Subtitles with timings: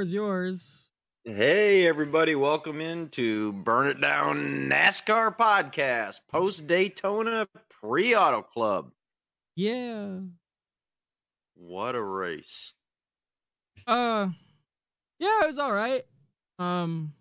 [0.00, 0.88] Is yours.
[1.24, 8.90] Hey, everybody, welcome into Burn It Down NASCAR podcast, post Daytona pre Auto Club.
[9.56, 10.18] Yeah.
[11.54, 12.72] What a race.
[13.86, 14.28] Uh,
[15.18, 16.02] yeah, it was all right.
[16.58, 17.12] Um,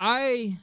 [0.00, 0.56] I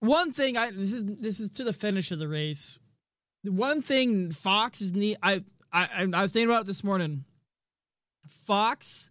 [0.00, 2.78] one thing I this is this is to the finish of the race.
[3.44, 5.16] The one thing Fox is neat.
[5.22, 7.24] I I I was thinking about it this morning.
[8.28, 9.10] Fox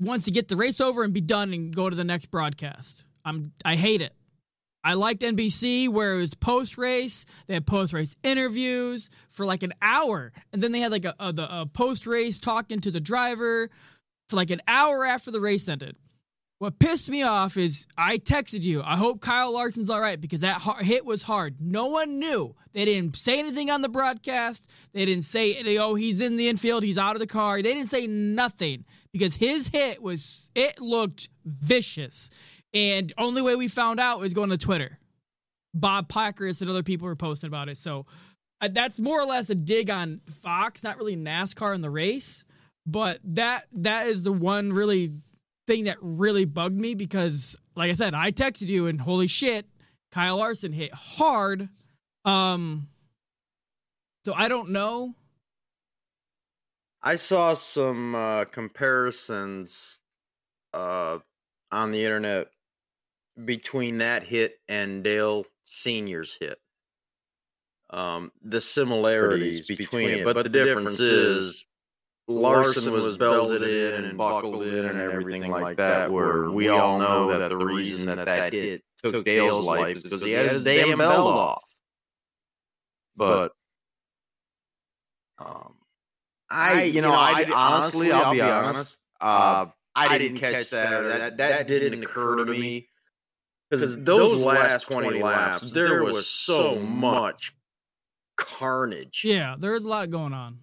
[0.00, 3.06] wants to get the race over and be done and go to the next broadcast.
[3.24, 4.14] I'm I hate it.
[4.84, 7.26] I liked NBC where it was post race.
[7.48, 11.14] They had post race interviews for like an hour, and then they had like a,
[11.18, 13.68] a, a post race talking to the driver
[14.28, 15.96] for like an hour after the race ended.
[16.58, 18.82] What pissed me off is I texted you.
[18.82, 21.56] I hope Kyle Larson's all right because that hit was hard.
[21.60, 22.54] No one knew.
[22.72, 24.70] They didn't say anything on the broadcast.
[24.94, 26.82] They didn't say, "Oh, he's in the infield.
[26.82, 30.50] He's out of the car." They didn't say nothing because his hit was.
[30.54, 32.30] It looked vicious.
[32.72, 34.98] And only way we found out was going to Twitter.
[35.74, 37.76] Bob Pockrass and other people were posting about it.
[37.76, 38.06] So
[38.62, 42.44] uh, that's more or less a dig on Fox, not really NASCAR in the race.
[42.86, 45.12] But that that is the one really
[45.66, 49.66] thing that really bugged me because, like I said, I texted you and holy shit,
[50.12, 51.68] Kyle Larson hit hard.
[52.24, 52.86] Um,
[54.24, 55.14] so I don't know.
[57.02, 60.00] I saw some uh, comparisons
[60.74, 61.18] uh,
[61.70, 62.48] on the internet
[63.44, 66.58] between that hit and Dale Senior's hit.
[67.90, 71.64] Um, the similarities between it, but, but the, the difference is
[72.28, 76.10] Larson was belted in and buckled in and everything like that.
[76.10, 80.22] Where we all know that the reason that that hit took Dale's life is because
[80.22, 81.62] he had his damn belt off.
[83.16, 83.52] But
[85.38, 85.74] um,
[86.50, 88.96] I, you know, I honestly, I'll be honest.
[89.20, 91.02] Uh, I didn't catch that.
[91.04, 92.88] That that didn't occur to me
[93.70, 97.54] because those last 20 laps, there was so much
[98.36, 99.22] carnage.
[99.24, 100.58] Yeah, there was a lot going on.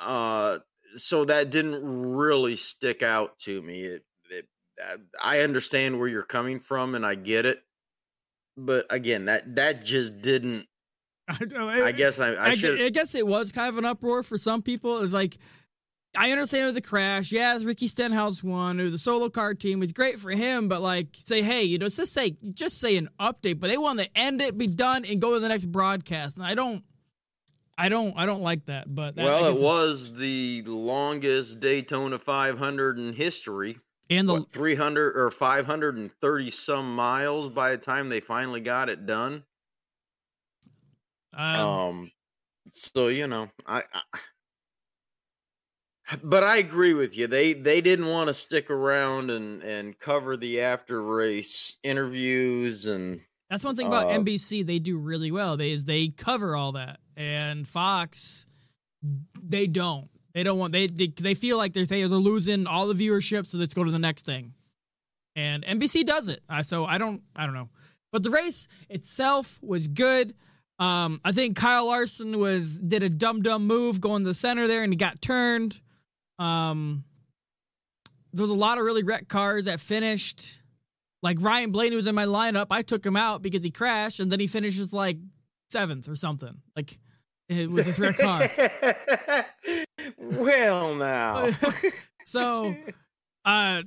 [0.00, 0.58] Uh,
[0.96, 3.82] so that didn't really stick out to me.
[3.82, 4.48] It, it,
[4.82, 7.58] uh, I understand where you're coming from, and I get it,
[8.56, 10.66] but again, that that just didn't.
[11.28, 12.50] I, I guess I, I, I,
[12.84, 15.02] I guess it was kind of an uproar for some people.
[15.02, 15.38] It's like
[16.16, 17.32] I understand it was a crash.
[17.32, 18.80] Yeah, Ricky Stenhouse won.
[18.80, 19.78] It was a solo car team.
[19.78, 22.96] It was great for him, but like say, hey, you know, just say just say
[22.96, 23.60] an update.
[23.60, 26.36] But they want to end it, be done, and go to the next broadcast.
[26.36, 26.82] And I don't
[27.78, 28.92] I don't I don't like that.
[28.92, 33.78] But that, Well, it was the longest Daytona 500 in history.
[34.08, 39.04] And the what, 300 or 530 some miles by the time they finally got it
[39.04, 39.44] done.
[41.34, 42.12] Um, um
[42.70, 44.18] so you know, I, I
[46.22, 47.26] but I agree with you.
[47.26, 53.22] They they didn't want to stick around and and cover the after race interviews and
[53.50, 54.66] that's one thing about uh, NBC.
[54.66, 55.56] They do really well.
[55.56, 58.46] They is they cover all that, and Fox
[59.42, 60.08] they don't.
[60.34, 63.58] They don't want they they, they feel like they're they're losing all the viewership, so
[63.58, 64.52] let's go to the next thing.
[65.34, 66.42] And NBC does it.
[66.62, 67.68] So I don't I don't know.
[68.12, 70.34] But the race itself was good.
[70.78, 74.66] Um, I think Kyle Larson was did a dumb dumb move going to the center
[74.66, 75.80] there, and he got turned.
[76.38, 77.04] Um,
[78.32, 80.60] there's a lot of really wrecked cars that finished.
[81.22, 82.66] Like Ryan Blaney was in my lineup.
[82.70, 85.16] I took him out because he crashed, and then he finishes like
[85.70, 86.60] seventh or something.
[86.76, 86.98] Like
[87.48, 88.48] it was his wrecked car.
[90.18, 91.48] well, now.
[92.24, 92.74] so,
[93.44, 93.82] uh,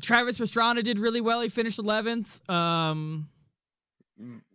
[0.00, 1.40] Travis Pastrana did really well.
[1.40, 2.48] He finished 11th.
[2.50, 3.28] Um,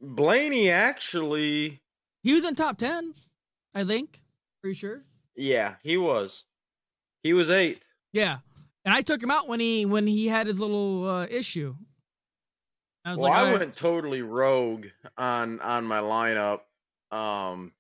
[0.02, 1.82] Blaney actually.
[2.24, 3.14] He was in top 10,
[3.74, 4.20] I think.
[4.62, 5.04] Pretty sure.
[5.36, 6.46] Yeah, he was.
[7.24, 7.84] He was eighth.
[8.14, 8.38] Yeah,
[8.86, 11.76] and I took him out when he when he had his little uh, issue.
[13.06, 14.88] I was well, like, I went totally rogue
[15.18, 16.62] on on my lineup.
[17.12, 17.72] Um,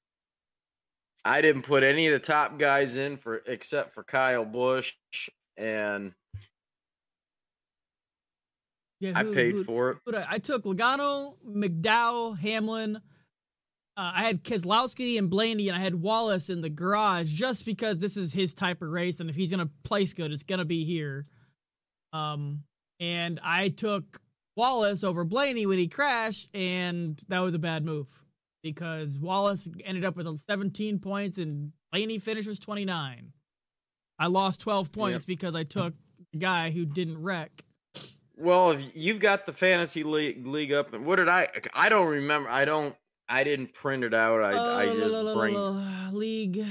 [1.25, 4.93] I didn't put any of the top guys in for except for Kyle Busch,
[5.57, 6.13] and
[8.99, 10.15] yeah, who, I paid who, for it.
[10.15, 13.01] I, I took Logano, McDowell, Hamlin,
[13.97, 17.97] uh, I had Keselowski and Blaney, and I had Wallace in the garage just because
[17.97, 20.85] this is his type of race, and if he's gonna place good, it's gonna be
[20.85, 21.25] here.
[22.13, 22.63] Um,
[22.99, 24.21] and I took
[24.55, 28.07] Wallace over Blaney when he crashed, and that was a bad move
[28.63, 33.31] because Wallace ended up with 17 points, and Blaney finished was 29.
[34.19, 35.27] I lost 12 points yep.
[35.27, 35.93] because I took
[36.33, 37.51] a guy who didn't wreck.
[38.35, 41.47] Well, if you've got the fantasy league, league up, and what did I?
[41.73, 42.49] I don't remember.
[42.49, 42.95] I don't
[43.29, 44.41] I didn't print it out.
[44.41, 46.65] I, uh, I just bring league.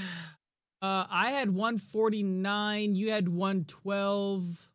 [0.81, 2.95] Uh, I had 149.
[2.95, 4.71] You had 112.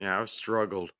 [0.00, 0.90] Yeah, I've struggled.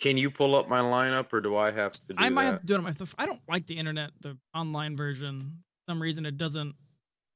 [0.00, 2.50] Can you pull up my lineup, or do I have to do I might that?
[2.50, 3.14] have to do it on my stuff.
[3.18, 5.62] I don't like the internet, the online version.
[5.86, 6.74] For some reason it doesn't.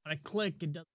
[0.05, 0.87] When I click, it doesn't.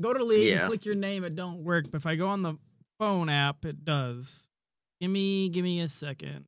[0.00, 1.90] Go to league and click your name, it don't work.
[1.90, 2.54] But if I go on the
[2.98, 4.46] phone app, it does.
[5.00, 6.44] Give me, give me a second.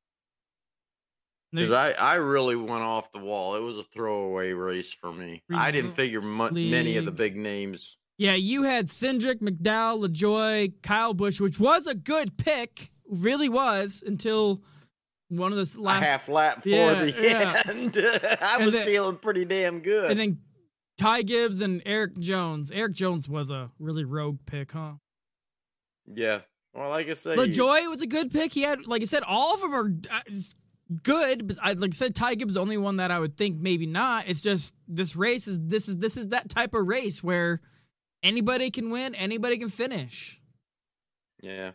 [1.52, 3.56] Because I, I really went off the wall.
[3.56, 5.43] It was a throwaway race for me.
[5.52, 7.97] I didn't figure mu- many of the big names.
[8.19, 14.03] Yeah, you had Cindric, McDowell, LaJoie, Kyle Busch, which was a good pick, really was
[14.07, 14.61] until
[15.29, 16.03] one of the s- A last.
[16.05, 17.62] half lap for Yeah, the yeah.
[17.67, 17.97] end.
[18.41, 20.11] I And was then- feeling pretty damn good.
[20.11, 20.39] and then
[20.99, 22.71] Ty Gibbs and Erik Jones.
[22.71, 24.95] Erik Jones was a really rogue pick, huh?
[26.12, 26.41] yeah.
[26.75, 28.53] Well, like I said, LaJoie was a good pick.
[28.53, 30.21] He had, like I said, all of them are uh,
[31.03, 33.37] good, but I, like I said, Ty Gibbs is the only one that I would
[33.37, 34.29] think maybe not.
[34.29, 37.61] It's just this race is this is this is that type of race where
[38.23, 40.41] anybody can win, anybody can finish.
[41.43, 41.73] yeah,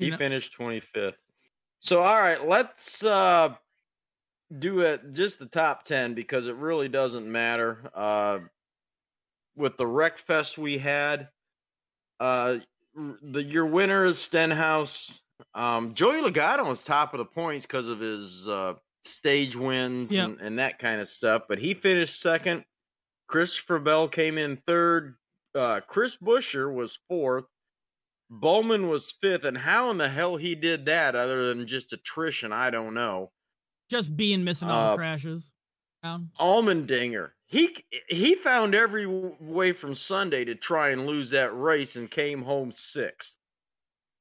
[0.00, 1.14] he finished 25th.
[1.80, 3.54] So, all right, let's uh
[4.58, 7.90] do it just the top 10 because it really doesn't matter.
[7.94, 8.40] Uh
[9.56, 11.28] with the Wreck Fest we had,
[12.18, 12.58] uh
[13.22, 15.20] the your winner is Stenhouse.
[15.54, 18.74] Um Joey Logano is top of the points because of his uh
[19.04, 20.28] stage wins Yep.
[20.28, 22.64] and, and that kind of stuff, but he finished second.
[23.28, 25.16] Christopher Bell came in third.
[25.54, 27.44] Uh Chris Buescher was fourth.
[28.30, 32.52] Bowman was fifth, and how in the hell he did that other than just attrition,
[32.52, 33.32] I don't know.
[33.90, 35.50] Just being missing all the Uh, crashes.
[36.02, 36.30] Down.
[36.40, 37.76] Allmendinger, he
[38.08, 42.72] he found every way from Sunday to try and lose that race and came home
[42.72, 43.36] sixth.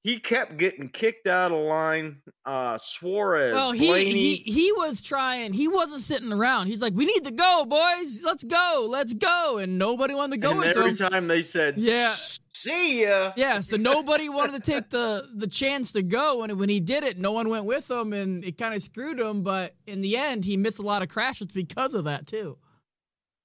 [0.03, 2.21] He kept getting kicked out of line.
[2.45, 5.53] Uh, Suarez, Well, he, Blaney, he he was trying.
[5.53, 6.67] He wasn't sitting around.
[6.67, 8.23] He's like, "We need to go, boys.
[8.25, 8.87] Let's go.
[8.89, 10.95] Let's go." And nobody wanted to go and every him.
[10.97, 12.15] time they said, Yeah.
[12.61, 16.69] See ya." Yeah, so nobody wanted to take the the chance to go, and when
[16.69, 19.43] he did it, no one went with him, and it kind of screwed him.
[19.43, 22.57] But in the end, he missed a lot of crashes because of that too.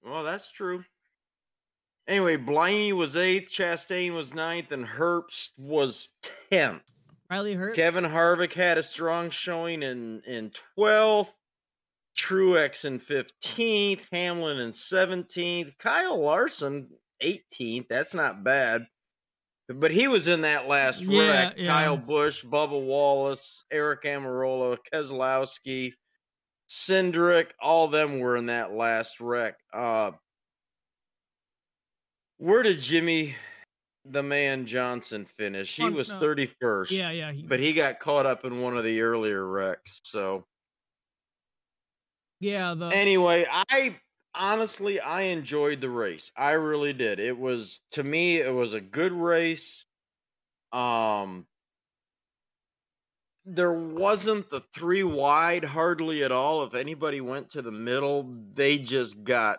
[0.02, 0.84] Well, that's true.
[2.06, 6.10] Anyway, Blaney was eighth, Chastain was ninth, and Herbst was
[6.50, 6.82] tenth.
[7.30, 7.76] Riley Herbst.
[7.76, 11.32] Kevin Harvick had a strong showing in in 12th,
[12.16, 16.90] Truex in 15th, Hamlin in 17th, Kyle Larson
[17.22, 17.88] 18th.
[17.88, 18.86] That's not bad.
[19.68, 21.54] But he was in that last Yeah, wreck.
[21.56, 21.68] yeah.
[21.68, 25.94] Kyle Busch, Bubba Wallace, Aric Almirola, Keselowski,
[26.68, 29.54] Cindric, all them were in that last wreck.
[29.72, 30.12] Uh,
[32.38, 33.36] where did Jimmie
[34.04, 35.76] the man Johnson finish?
[35.76, 37.32] He was 31st Yeah, yeah.
[37.32, 40.00] He, but he got caught up in one of the earlier wrecks.
[40.04, 40.44] So
[42.40, 43.98] yeah, the anyway, I
[44.34, 46.30] honestly I enjoyed the race.
[46.36, 47.20] I really did.
[47.20, 49.86] It was to me it was a good race.
[50.72, 51.46] Um
[53.46, 56.64] there wasn't the three wide hardly at all.
[56.64, 59.58] If anybody went to the middle, they just got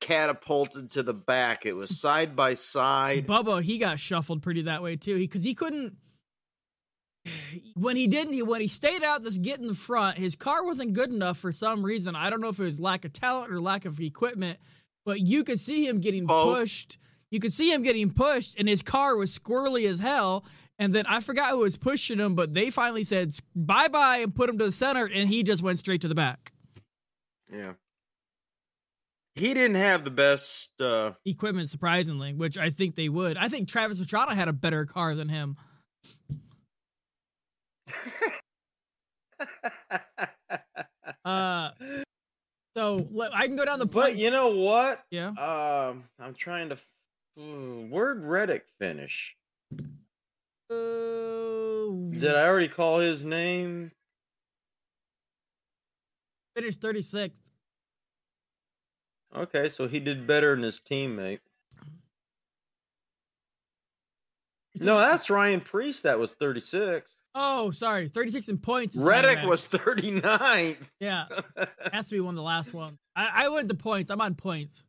[0.00, 1.66] catapulted to the back.
[1.66, 3.26] It was side by side.
[3.26, 5.16] Bubba, he got shuffled pretty that way too.
[5.16, 5.94] He because he couldn't.
[7.74, 10.16] When he didn't, he when he stayed out, just getting the front.
[10.16, 12.16] His car wasn't good enough for some reason.
[12.16, 14.58] I don't know if it was lack of talent or lack of equipment,
[15.04, 16.56] but you could see him getting Both.
[16.56, 16.98] pushed.
[17.30, 20.44] You could see him getting pushed, and his car was squirrely as hell.
[20.78, 24.34] And then I forgot who was pushing him, but they finally said bye bye and
[24.34, 26.52] put him to the center, and he just went straight to the back.
[27.52, 27.74] Yeah.
[29.34, 33.36] He didn't have the best uh Equipment, surprisingly, which I think they would.
[33.36, 35.56] I think Travis Pastrana had a better car than him.
[41.24, 41.70] Uh,
[42.76, 45.04] so let- I can go down the but you know what?
[45.10, 45.28] yeah.
[45.28, 46.74] Um, I'm trying to.
[46.76, 46.86] f-
[47.36, 49.36] hmm, Where'd Reddick finish?
[50.70, 50.74] Uh,
[52.18, 53.92] Did I already call his name?
[56.56, 57.40] finished 36th.
[59.34, 61.38] Okay, so he did better than his teammate.
[64.78, 66.02] No, that's Ryan Preece.
[66.02, 67.16] That was 36.
[67.34, 68.08] Oh, sorry.
[68.08, 68.96] 36 in points.
[68.96, 70.76] Reddick was 39.
[71.00, 71.26] Yeah.
[71.92, 72.98] Has to be one of the last ones.
[73.16, 74.10] I, I went to points.
[74.10, 74.84] I'm on points.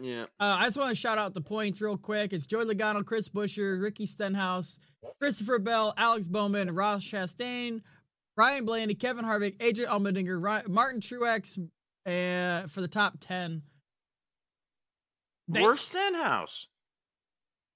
[0.00, 0.24] yeah.
[0.38, 2.32] Uh, I just want to shout out the points real quick.
[2.32, 4.78] It's Joey Logano, Chris Buescher, Ricky Stenhouse,
[5.20, 7.80] Christopher Bell, Alex Bowman, Ross Chastain,
[8.36, 11.58] Ryan Blaney, Kevin Harvick, AJ Allmendinger, Ry- Martin Truex
[12.06, 13.62] uh, for the top 10.
[15.48, 16.66] They- Where's Stenhouse?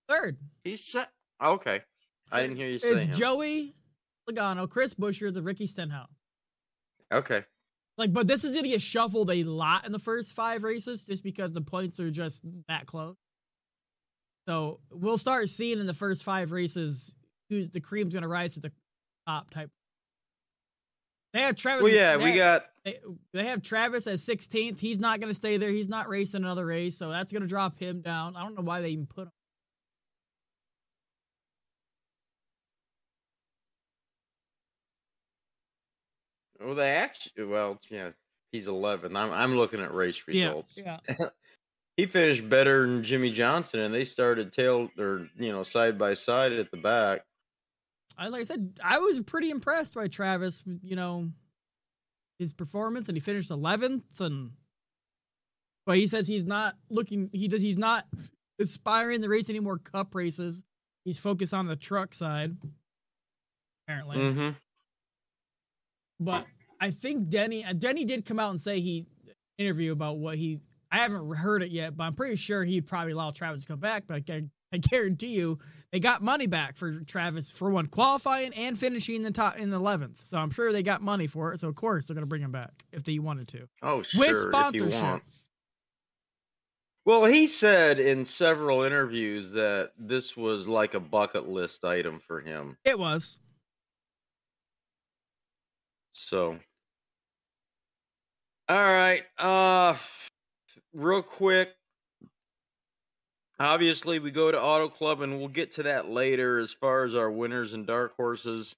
[0.08, 0.38] Third.
[0.62, 1.10] He's set.
[1.40, 1.82] Oh, okay.
[2.30, 3.12] I didn't hear you say It's him.
[3.12, 3.74] Joey
[4.28, 6.08] Logano, Chris Buescher, the Ricky Stenhouse.
[7.12, 7.44] Okay.
[7.96, 11.22] Like, but this is gonna get shuffled a lot in the first five races, just
[11.22, 13.16] because the points are just that close.
[14.48, 17.14] So we'll start seeing in the first five races
[17.50, 18.72] who's the cream's gonna rise to the
[19.26, 19.70] top type.
[21.32, 21.82] They have Travis.
[21.82, 22.98] Well, yeah, we have- got they,
[23.32, 24.78] they have Travis as 16th.
[24.78, 25.70] He's not going to stay there.
[25.70, 28.36] He's not racing another race, so that's going to drop him down.
[28.36, 29.32] I don't know why they even put him.
[36.64, 38.10] Well, they actually well, yeah,
[38.52, 39.16] he's 11.
[39.16, 40.76] I'm I'm looking at race results.
[40.76, 40.98] Yeah,
[41.96, 46.14] He finished better than Jimmie Johnson, and they started tail or you know side by
[46.14, 47.24] side at the back.
[48.18, 50.64] I like I said, I was pretty impressed by Travis.
[50.82, 51.30] You know,
[52.38, 54.20] his performance, and he finished 11th.
[54.20, 54.52] And
[55.86, 57.30] but he says he's not looking.
[57.32, 57.62] He does.
[57.62, 58.06] He's not
[58.60, 60.64] aspiring to race any more Cup races.
[61.04, 62.56] He's focused on the truck side.
[63.86, 64.50] Apparently, Mm-hmm.
[66.18, 66.46] But
[66.80, 69.06] I think Denny uh, Denny did come out and say he
[69.58, 70.60] interview about what he.
[70.90, 73.80] I haven't heard it yet, but I'm pretty sure he'd probably allow Travis to come
[73.80, 74.04] back.
[74.06, 75.58] But I, I guarantee you,
[75.90, 79.70] they got money back for Travis for one qualifying and finishing in the top in
[79.70, 80.18] the 11th.
[80.18, 81.58] So I'm sure they got money for it.
[81.58, 83.68] So of course they're going to bring him back if they wanted to.
[83.82, 84.20] Oh, sure.
[84.20, 85.22] With sponsorship.
[87.04, 92.40] Well, he said in several interviews that this was like a bucket list item for
[92.40, 92.78] him.
[92.84, 93.38] It was.
[96.14, 96.56] So,
[98.68, 99.22] all right.
[99.36, 99.96] Uh,
[100.92, 101.74] real quick.
[103.58, 107.14] Obviously, we go to Auto Club, and we'll get to that later as far as
[107.14, 108.74] our winners and dark horses.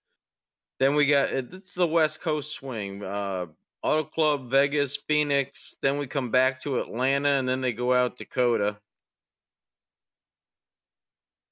[0.79, 3.05] Then we got it's the West Coast swing.
[3.05, 3.47] Uh,
[3.83, 5.77] Auto Club, Vegas, Phoenix.
[5.83, 8.79] Then we come back to Atlanta, and then they go out COTA.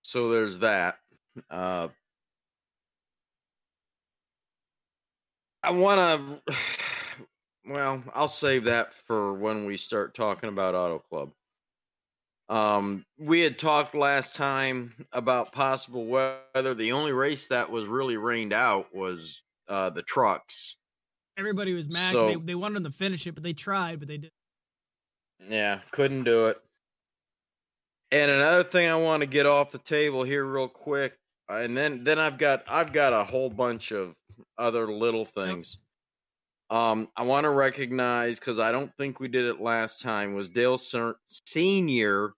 [0.02, 0.98] So there's that.
[1.50, 1.88] Uh,
[5.64, 6.54] I want to.
[7.66, 11.30] Well, I'll save that for when we start talking about Auto Club.
[12.50, 16.74] Um, we had talked last time about possible weather.
[16.74, 20.76] The only race that was really rained out was uh, the trucks.
[21.38, 22.12] Everybody was mad.
[22.12, 24.34] So- they, they wanted them to finish it, but they tried, but they didn't.
[25.48, 26.60] Yeah, couldn't do it.
[28.10, 31.16] And another thing I want to get off the table here real quick,
[31.48, 34.14] and then then I've got I've got a whole bunch of
[34.58, 35.78] other little things.
[36.70, 40.34] Um, I want to recognize because I don't think we did it last time.
[40.34, 42.32] Was Dale Ser- Senior?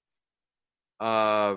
[0.98, 1.56] Uh,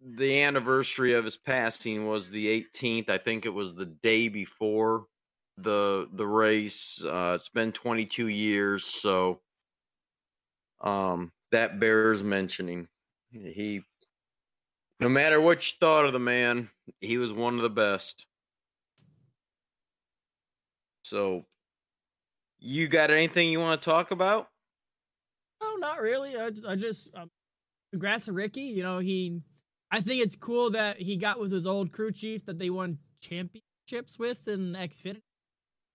[0.00, 3.08] the anniversary of his passing was the 18th.
[3.08, 5.06] I think it was the day before
[5.56, 7.04] the the race.
[7.04, 9.40] Uh, it's been 22 years, so
[10.80, 12.88] um, that bears mentioning.
[13.30, 13.82] He,
[15.00, 18.26] no matter what you thought of the man, he was one of the best.
[21.02, 21.46] So,
[22.58, 24.48] you got anything you want to talk about?
[25.62, 26.34] No, not really.
[26.36, 27.30] I, I just um,
[27.92, 28.62] congrats to Ricky.
[28.62, 29.40] You know, he.
[29.90, 32.98] I think it's cool that he got with his old crew chief that they won
[33.22, 35.22] championships with in Xfinity,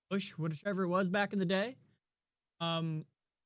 [0.10, 1.76] Busch, whichever it was back in the day.
[2.60, 3.06] Um,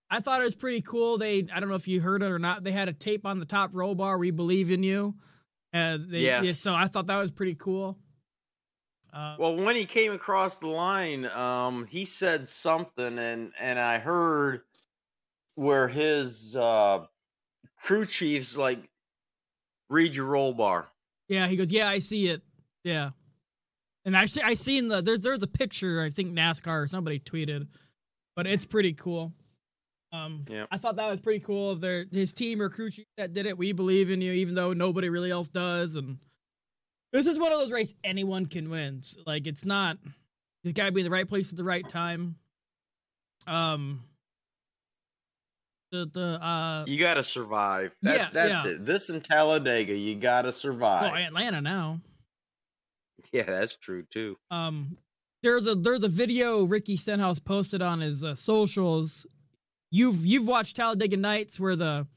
[0.09, 1.17] I thought it was pretty cool.
[1.17, 2.63] They, I don't know if you heard it or not.
[2.63, 4.17] They had a tape on the top roll bar.
[4.17, 5.15] We believe in you.
[5.77, 7.98] Uh, they, yeah, so I thought that was pretty cool.
[9.13, 14.00] Uh, Well, when he came across the line, um, he said something, and and I
[14.00, 14.62] heard
[15.55, 17.05] where his uh,
[17.79, 18.79] crew chiefs like
[19.89, 20.88] read your roll bar.
[21.27, 22.41] Yeah, he goes, "Yeah, I see it."
[22.84, 23.12] Yeah,
[24.05, 27.19] and I see, I seen the there's there's a picture I think NASCAR or somebody
[27.19, 27.67] tweeted,
[28.36, 29.34] but it's pretty cool.
[30.13, 30.65] Um, Yeah.
[30.71, 33.45] I thought that was pretty cool of their his team or crew chief that did
[33.45, 33.57] it.
[33.57, 35.95] We believe in you, even though nobody really else does.
[35.95, 36.17] And
[37.11, 38.99] this is one of those races anyone can win.
[38.99, 39.97] S- Like it's not
[40.63, 42.35] you got to be in the right place at the right time.
[43.47, 44.03] Um,
[45.91, 47.95] the the uh, You got to survive.
[48.01, 48.71] That, Yeah, that's yeah.
[48.71, 48.85] it.
[48.85, 51.11] This in Talladega, you got to survive.
[51.11, 52.01] well, Atlanta now.
[53.31, 54.37] yeah, that's true too.
[54.51, 54.97] um
[55.43, 59.25] there's a there's a video Ricky Stenhouse posted on his uh, socials.
[59.91, 62.08] You've you've watched Talladega Nights where the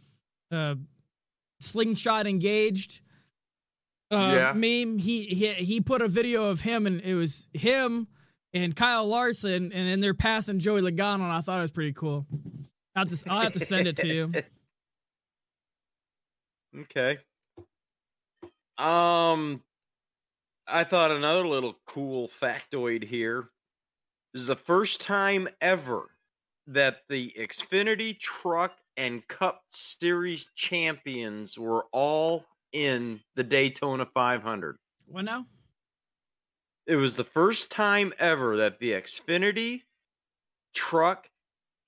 [0.51, 0.75] uh,
[1.61, 3.01] slingshot engaged
[4.11, 4.53] uh, Yeah.
[4.55, 4.99] meme.
[4.99, 8.09] He, he he put a video of him and it was him
[8.53, 11.93] and Kyle Larson and then they're passing Joey Logano and I thought it was pretty
[11.93, 12.27] cool.
[12.97, 14.33] I'll just I'll have to send it to you.
[16.83, 17.19] Okay.
[18.79, 19.61] Um,
[20.67, 23.47] I thought another little cool factoid here
[24.33, 26.10] this is the first time ever
[26.73, 34.77] that the Xfinity Truck and Cup Series champions were all in the Daytona 500.
[35.07, 35.47] What now?
[36.87, 39.83] It was the first time ever that the Xfinity
[40.73, 41.29] truck,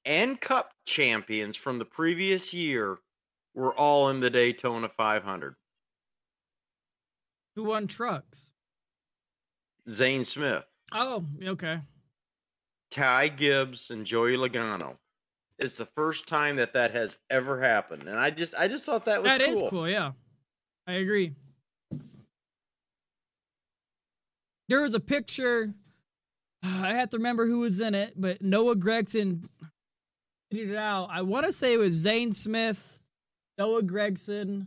[0.04, 2.98] and cup champions from the previous year
[3.54, 5.54] were all in the Daytona 500.
[7.54, 8.52] Who won trucks?
[9.88, 11.80] Zane Smith, Oh, okay.
[12.92, 14.96] Ty Gibbs, and Joey Logano.
[15.58, 19.06] It's the first time that that has ever happened, and I just I just thought
[19.06, 19.70] that was That is cool.
[19.70, 19.88] cool.
[19.88, 20.12] Yeah,
[20.86, 21.34] I agree.
[24.68, 25.72] There was a picture.
[26.62, 29.48] I have to remember who was in it, but Noah Gragson
[30.52, 31.08] tweeted it out.
[31.10, 33.00] I want to say it was Zane Smith,
[33.58, 34.66] Noah Gragson,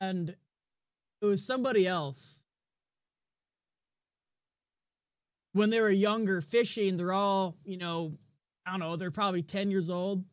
[0.00, 2.43] and it was somebody else.
[5.54, 8.18] When they were younger fishing, they're all, you know,
[8.66, 10.24] I don't know, they're probably 10 years old.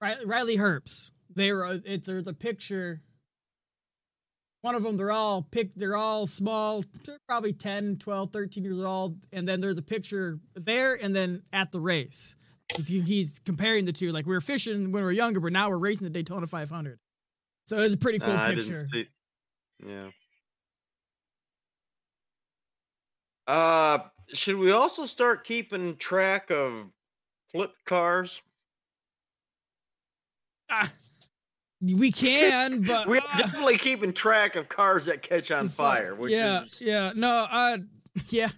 [0.00, 1.12] Riley, Herbst.
[1.32, 1.80] They were.
[1.84, 3.00] It, there's a picture.
[4.62, 5.76] One of them, they're all pick.
[5.76, 9.24] They're all small, they're probably 10, 12, 13 years old.
[9.32, 12.36] And then there's a picture there, and then at the race,
[12.76, 14.12] he's, he's comparing the two.
[14.12, 16.98] Like we were fishing when we were younger, but now we're racing the Daytona 500.
[17.64, 18.86] So it's a pretty cool I picture.
[18.92, 19.08] see.
[19.86, 20.10] Yeah.
[23.46, 23.98] Uh,
[24.32, 26.92] should we also start keeping track of
[27.50, 28.40] flipped cars?
[30.70, 30.90] Ah,
[31.82, 33.36] we can, but We're ah.
[33.36, 36.14] definitely keeping track of cars that catch on fire.
[36.14, 37.78] Which yeah, is, yeah, no, uh,
[38.30, 38.48] yeah.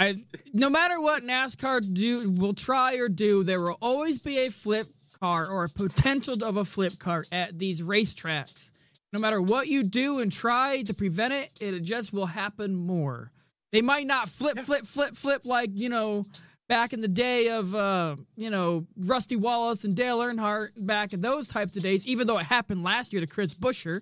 [0.00, 0.16] I
[0.54, 4.88] no matter what NASCAR do will try or do, there will always be a flip
[5.20, 8.70] car or a potential of a flip car at these racetracks.
[9.12, 13.30] No matter what you do and try to prevent it, it just will happen more.
[13.72, 16.24] They might not flip, flip, flip, flip like you know
[16.66, 21.20] back in the day of uh, you know Rusty Wallace and Dale Earnhardt back in
[21.20, 22.06] those types of days.
[22.06, 24.00] Even though it happened last year to Chris Buescher,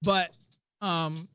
[0.00, 0.30] but
[0.80, 1.28] um,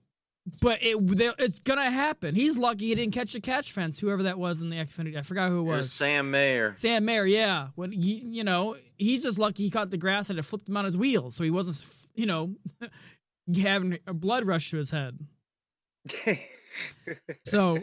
[0.62, 2.36] but it they- it's gonna happen.
[2.36, 4.00] He's lucky he didn't catch the catch fence.
[4.00, 5.94] Whoever that was in the Xfinity, I forgot who it it was was.
[5.94, 6.74] Sam Mayer.
[6.78, 7.68] Sam Mayer, yeah.
[7.76, 10.78] When he, you know, he's just lucky he caught the grass and it flipped him
[10.78, 11.86] on his wheels, so he wasn't,
[12.16, 12.56] you know,
[13.62, 15.18] having a blood rush to his head.
[17.46, 17.80] So,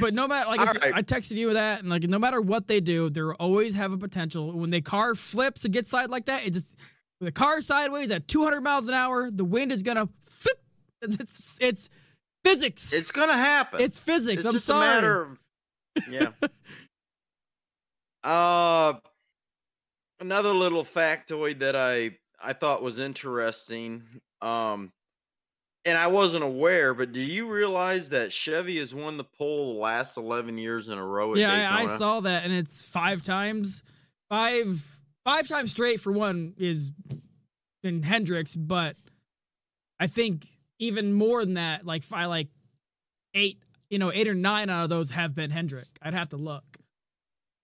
[0.00, 0.94] but no matter, like I, said, right.
[0.94, 3.92] I texted you with that, and like no matter what they do, they always have
[3.92, 4.52] a potential.
[4.52, 6.78] When the car flips and gets side like that, it just
[7.20, 10.56] the car sideways at 200 miles an hour, the wind is gonna flip.
[11.02, 11.90] It's it's, it's
[12.46, 12.92] physics.
[12.92, 13.80] it's gonna happen.
[13.80, 14.44] It's physics.
[14.44, 14.88] It's I'm sorry.
[14.88, 15.38] a matter of
[16.10, 16.30] yeah.
[18.24, 18.94] uh,
[20.20, 24.02] another little factoid that I I thought was interesting.
[24.42, 24.92] Um,
[25.84, 29.80] and I wasn't aware, but do you realize that Chevy has won the pole the
[29.80, 33.22] last eleven years in a row at yeah, I, I saw that, and it's five
[33.22, 33.84] times,
[34.28, 36.92] five five times straight for one is
[37.84, 38.96] in Hendricks, but
[40.00, 40.44] I think
[40.78, 42.48] even more than that, like I like
[43.34, 43.58] eight,
[43.90, 45.88] you know, eight or nine out of those have been Hendrick.
[46.02, 46.64] I'd have to look.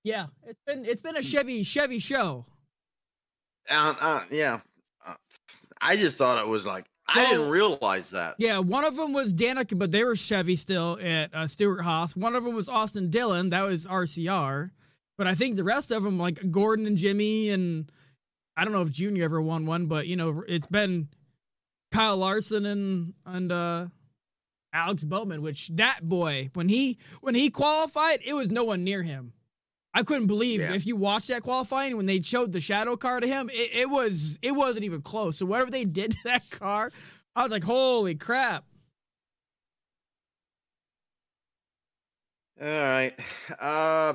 [0.04, 2.44] Yeah, it's been it's been a Chevy Chevy show.
[3.70, 4.60] Uh, uh, yeah.
[5.06, 5.14] Uh,
[5.80, 8.36] I just thought it was like I didn't realize that.
[8.38, 12.16] Yeah, one of them was Danica, but they were Chevy still at uh, Stewart-Haas.
[12.16, 14.70] One of them was Austin Dillon, that was RCR.
[15.18, 17.90] But I think the rest of them, like Gordon and Jimmie, and
[18.56, 21.08] I don't know if Junior ever won one, but you know, it's been
[21.92, 23.86] Kyle Larson and and uh,
[24.72, 25.42] Alex Bowman.
[25.42, 29.32] Which that boy, when he when he qualified, it was no one near him.
[29.94, 30.72] I couldn't believe Yeah.
[30.74, 33.90] if you watched that qualifying when they showed the shadow car to him, it, it
[33.90, 35.36] was it wasn't even close.
[35.38, 36.90] So whatever they did to that car,
[37.36, 38.64] I was like, holy crap.
[42.60, 43.14] All right.
[43.58, 44.14] Uh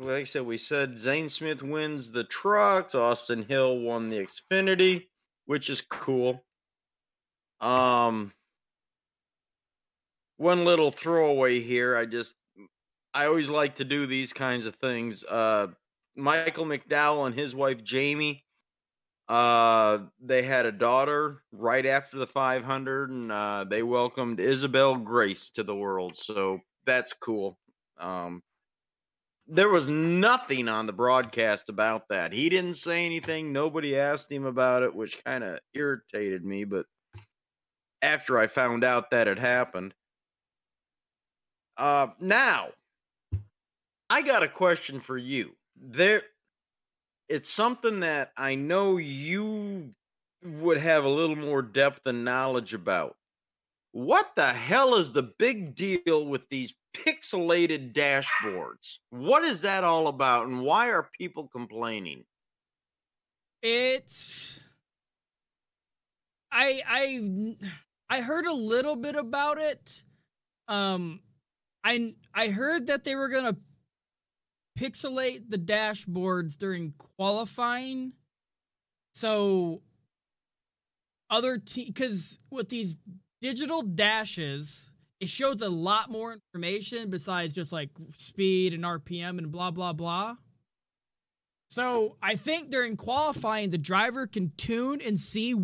[0.00, 2.94] like I said, we said Zane Smith wins the trucks.
[2.94, 5.06] Austin Hill won the Xfinity,
[5.46, 6.44] which is cool.
[7.60, 8.32] Um
[10.36, 11.96] one little throwaway here.
[11.96, 12.34] I just
[13.14, 15.24] I always like to do these kinds of things.
[15.24, 15.68] Uh
[16.16, 18.44] Michael McDowell and his wife Jamie
[19.28, 25.50] uh they had a daughter right after the 500 and uh they welcomed Isabel Grace
[25.50, 26.16] to the world.
[26.16, 27.58] So that's cool.
[27.98, 28.42] Um
[29.46, 32.32] there was nothing on the broadcast about that.
[32.32, 33.52] He didn't say anything.
[33.52, 36.64] Nobody asked him about it, which kind of irritated me.
[36.64, 36.86] But
[38.02, 39.94] after I found out that it happened,
[41.76, 42.68] uh, now
[44.10, 45.54] I got a question for you.
[45.76, 46.22] There,
[47.28, 49.90] it's something that I know you
[50.44, 53.16] would have a little more depth and knowledge about.
[53.92, 58.98] What the hell is the big deal with these pixelated dashboards?
[59.10, 62.24] What is that all about, and why are people complaining?
[63.62, 64.60] It's
[66.52, 67.56] I I
[68.10, 70.04] I heard a little bit about it.
[70.66, 71.20] Um,
[71.84, 73.56] I I heard that they were gonna
[74.78, 78.12] pixelate the dashboards during qualifying,
[79.14, 79.82] so
[81.30, 82.96] other te because with these
[83.40, 84.90] digital dashes,
[85.20, 89.92] it shows a lot more information besides just like speed and RPM and blah blah
[89.92, 90.36] blah.
[91.68, 95.54] So I think during qualifying, the driver can tune and see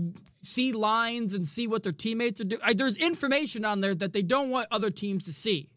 [0.42, 2.60] see lines and see what their teammates are doing.
[2.76, 5.70] There's information on there that they don't want other teams to see.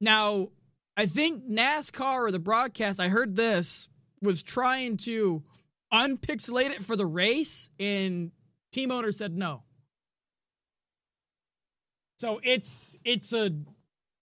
[0.00, 0.48] Now,
[0.96, 3.88] I think NASCAR or the broadcast, I heard this,
[4.20, 5.44] was trying to
[5.92, 8.32] unpixelate it for the race, and
[8.72, 9.62] team owner said no.
[12.18, 13.50] So it's it's a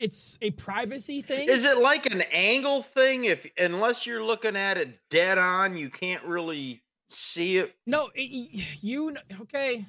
[0.00, 1.48] it's a privacy thing.
[1.48, 3.24] Is it like an angle thing?
[3.24, 7.74] If unless you're looking at it dead on, you can't really see it.
[7.86, 9.84] No, it, you okay?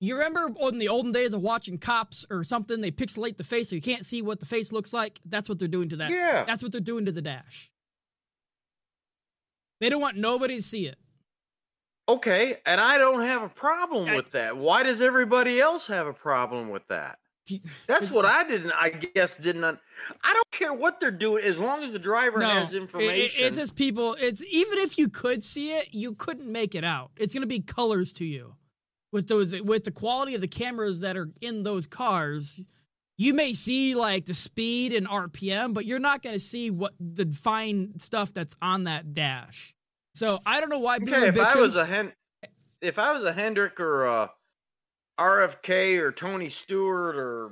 [0.00, 3.68] You remember in the olden days of watching cops or something, they pixelate the face
[3.70, 5.20] so you can't see what the face looks like.
[5.26, 6.10] That's what they're doing to that.
[6.10, 7.70] Yeah, that's what they're doing to the dash.
[9.80, 10.96] They don't want nobody to see it.
[12.08, 14.56] Okay, and I don't have a problem I, with that.
[14.56, 17.18] Why does everybody else have a problem with that?
[17.86, 18.72] That's what I didn't.
[18.72, 19.64] I guess didn't.
[19.64, 23.14] I don't care what they're doing as long as the driver no, has information.
[23.14, 24.16] It, it's just people.
[24.18, 27.10] It's even if you could see it, you couldn't make it out.
[27.16, 28.54] It's going to be colors to you
[29.12, 32.62] with those with the quality of the cameras that are in those cars.
[33.18, 36.94] You may see like the speed and RPM, but you're not going to see what
[36.98, 39.74] the fine stuff that's on that dash.
[40.14, 41.14] So I don't know why people.
[41.14, 42.12] Okay, if I was a Hen-
[42.80, 44.30] if I was a Hendrick or a
[45.20, 47.50] RFK or Tony Stewart or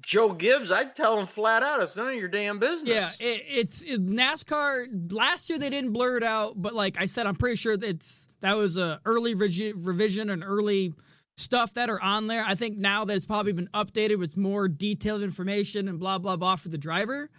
[0.00, 3.18] Joe Gibbs, I'd tell them flat out, it's none of your damn business.
[3.20, 5.12] Yeah, it, it's it, NASCAR.
[5.12, 8.26] Last year they didn't blur it out, but like I said, I'm pretty sure it's
[8.40, 10.94] that was a early revision and early
[11.36, 12.44] stuff that are on there.
[12.46, 16.36] I think now that it's probably been updated with more detailed information and blah blah
[16.36, 17.30] blah for the driver.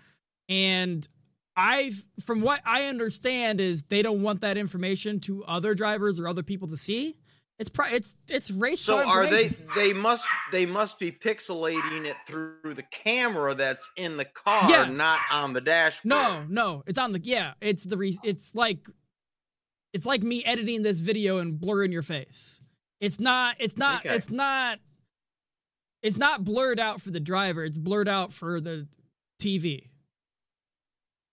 [0.48, 1.08] And
[1.58, 1.92] I,
[2.26, 6.44] from what I understand, is they don't want that information to other drivers or other
[6.44, 7.16] people to see.
[7.58, 8.82] It's pro- it's it's race.
[8.82, 9.48] So are they?
[9.76, 14.98] They must they must be pixelating it through the camera that's in the car, yes.
[14.98, 16.10] not on the dashboard.
[16.10, 17.54] No, no, it's on the yeah.
[17.62, 18.86] It's the re- it's like
[19.94, 22.62] it's like me editing this video and blurring your face.
[23.00, 23.56] It's not.
[23.60, 24.06] It's not.
[24.06, 24.16] Okay.
[24.16, 24.80] It's not.
[26.04, 27.64] It's not blurred out for the driver.
[27.64, 28.88] It's blurred out for the
[29.42, 29.90] TV.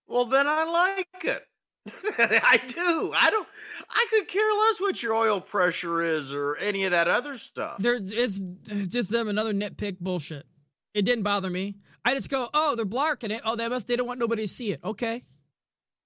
[0.07, 0.63] Well, then I
[1.03, 1.45] like it.
[2.17, 3.13] I do.
[3.15, 3.47] I don't.
[3.89, 7.77] I could care less what your oil pressure is or any of that other stuff.
[7.79, 10.45] There, it's, it's just them another nitpick bullshit.
[10.93, 11.75] It didn't bother me.
[12.05, 13.41] I just go, oh, they're blarking it.
[13.45, 13.87] Oh, they must.
[13.87, 14.79] They don't want nobody to see it.
[14.83, 15.21] Okay,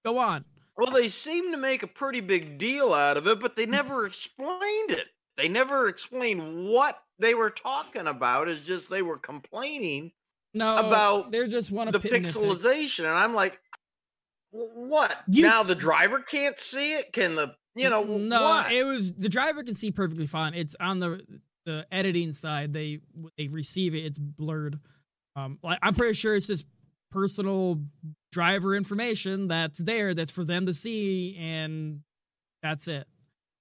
[0.06, 0.46] go on.
[0.78, 4.06] Well, they seem to make a pretty big deal out of it, but they never
[4.06, 5.08] explained it.
[5.36, 8.48] They never explained what they were talking about.
[8.48, 10.12] Is just they were complaining.
[10.54, 13.60] No, about they're just one the pixelization, and I'm like,
[14.76, 15.15] what?
[15.28, 17.13] You, now the driver can't see it.
[17.13, 18.72] Can the you know, no, what?
[18.72, 20.54] it was the driver can see perfectly fine.
[20.56, 21.22] It's on the
[21.65, 22.74] the editing side.
[22.74, 23.02] They
[23.38, 24.00] they receive it.
[24.00, 24.80] It's blurred.
[25.36, 26.65] Um, like I'm pretty sure it's just
[27.12, 27.80] personal
[28.32, 32.02] driver information that's there that's for them to see, and
[32.63, 33.06] that's it.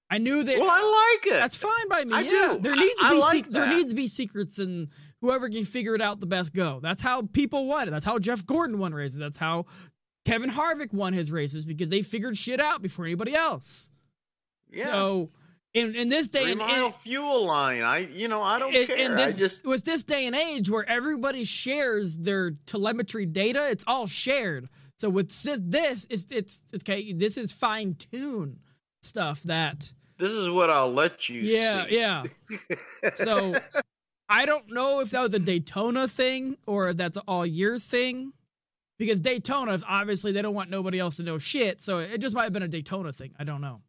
[0.09, 0.59] I knew that.
[0.59, 1.40] Well, I like it.
[1.40, 2.14] That's fine by me.
[2.14, 2.30] I yeah.
[2.30, 2.59] do.
[2.61, 4.88] There needs to I, be I like there needs to be secrets, and
[5.20, 6.80] whoever can figure it out the best go.
[6.80, 7.90] That's how people want it.
[7.90, 9.18] That's how Jeff Gordon won races.
[9.18, 9.66] That's how
[10.26, 13.90] Kevin Harvick won his races because they figured shit out before anybody else.
[14.68, 14.84] Yeah.
[14.84, 15.30] So
[15.72, 18.86] in, in this day Three and mile fuel line, I you know I don't in,
[18.86, 18.96] care.
[18.96, 23.68] In this, I just was this day and age where everybody shares their telemetry data.
[23.70, 24.68] It's all shared.
[24.96, 25.28] So with
[25.70, 27.12] this, it's it's okay.
[27.12, 28.58] This is fine tune
[29.02, 29.92] stuff that.
[30.18, 31.40] This is what I'll let you.
[31.40, 32.00] Yeah, see.
[32.00, 32.24] yeah.
[33.14, 33.54] so
[34.28, 38.32] I don't know if that was a Daytona thing or that's all year thing
[38.98, 41.80] because Daytona, obviously, they don't want nobody else to know shit.
[41.80, 43.32] So it just might have been a Daytona thing.
[43.38, 43.82] I don't know.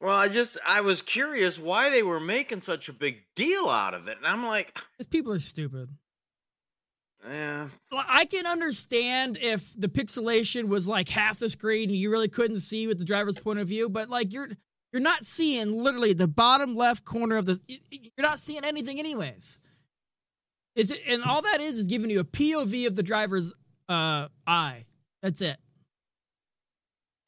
[0.00, 3.94] Well, I just I was curious why they were making such a big deal out
[3.94, 5.88] of it, and I'm like, because people are stupid.
[7.28, 12.28] Yeah, I can understand if the pixelation was like half the screen and you really
[12.28, 14.48] couldn't see with the driver's point of view, but like you're
[14.92, 17.58] you're not seeing literally the bottom left corner of the.
[17.90, 19.58] You're not seeing anything, anyways.
[20.76, 21.00] Is it?
[21.08, 23.52] And all that is is giving you a POV of the driver's
[23.88, 24.84] uh I.
[25.22, 25.56] That's it.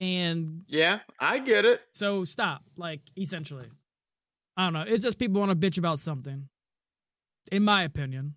[0.00, 1.82] And yeah, I get it.
[1.92, 3.68] So stop, like essentially.
[4.56, 4.84] I don't know.
[4.86, 6.48] It's just people want to bitch about something.
[7.52, 8.34] In my opinion.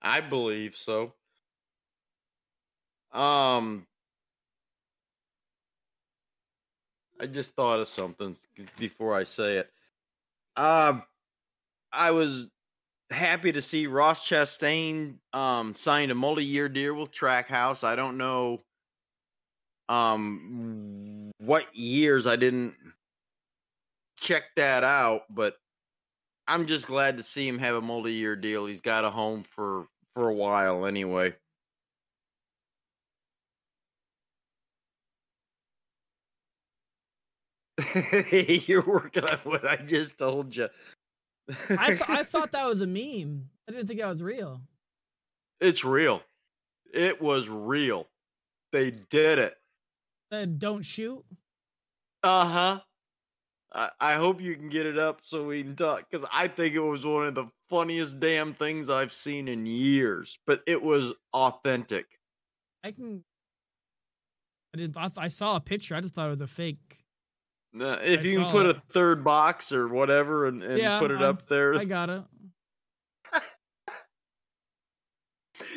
[0.00, 1.12] I believe so.
[3.12, 3.86] Um
[7.22, 8.36] I just thought of something
[8.80, 9.70] before I say it.
[10.56, 11.00] Uh,
[11.92, 12.48] I was
[13.12, 17.84] happy to see Ross Chastain um, signed a multi-year deal with Trackhouse.
[17.84, 18.58] I don't know
[19.88, 22.74] um what years I didn't
[24.20, 25.56] check that out, but
[26.46, 28.66] I'm just glad to see him have a multi-year deal.
[28.66, 31.34] He's got a home for for a while anyway.
[38.66, 40.68] You're working on what I just told you.
[41.70, 43.48] I th- I thought that was a meme.
[43.68, 44.62] I didn't think that was real.
[45.60, 46.22] It's real.
[46.92, 48.08] It was real.
[48.72, 49.54] They did it.
[50.30, 51.24] Uh, don't shoot.
[52.22, 52.80] Uh huh.
[53.74, 56.74] I, I hope you can get it up so we can talk because I think
[56.74, 60.38] it was one of the funniest damn things I've seen in years.
[60.46, 62.06] But it was authentic.
[62.84, 63.24] I can.
[64.74, 64.96] I did.
[64.96, 65.94] I, I saw a picture.
[65.94, 66.98] I just thought it was a fake.
[67.78, 68.76] Uh, if I you can put it.
[68.76, 72.10] a third box or whatever and, and Yeah, put it um, up there, I got
[72.10, 72.22] it.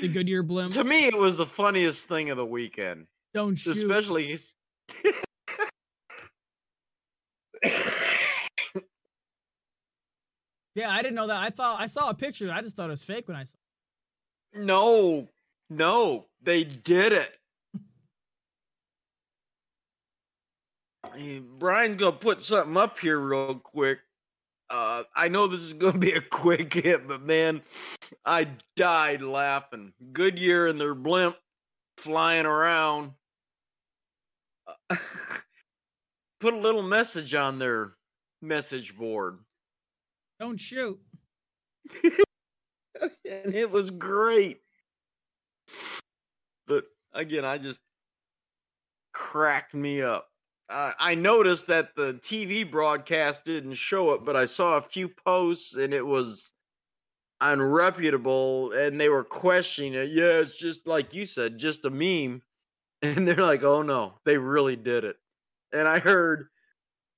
[0.01, 0.73] the Goodyear blimp.
[0.73, 3.08] to me, it was the funniest thing of the weekend.
[3.34, 3.77] Don't shoot.
[3.77, 4.38] Especially.
[10.75, 11.41] Yeah, I didn't know that.
[11.41, 12.51] I thought I saw a picture.
[12.51, 13.58] I just thought it was fake when I saw.
[14.53, 15.29] no,
[15.69, 17.38] no, they did it.
[21.58, 23.99] Brian's gonna put something up here real quick.
[24.69, 27.62] Uh, I know this is gonna be a quick hit, but man,
[28.25, 29.93] I died laughing.
[30.13, 31.38] Goodyear and their blimp
[31.97, 33.12] flying around.
[34.89, 34.95] Uh,
[36.39, 37.93] put a little message on their
[38.41, 39.39] message board.
[40.39, 40.99] Don't shoot.
[42.04, 44.62] and it was great.
[46.67, 47.80] But again, I just
[49.13, 50.28] cracked me up.
[50.69, 55.10] Uh, I noticed that the TV broadcast didn't show it, but I saw a few
[55.10, 56.51] posts and it was
[57.41, 60.10] unreputable and they were questioning it.
[60.10, 62.41] Yeah, it's just like you said, just a meme.
[63.01, 65.17] And they're like, oh no, they really did it.
[65.71, 66.47] And I heard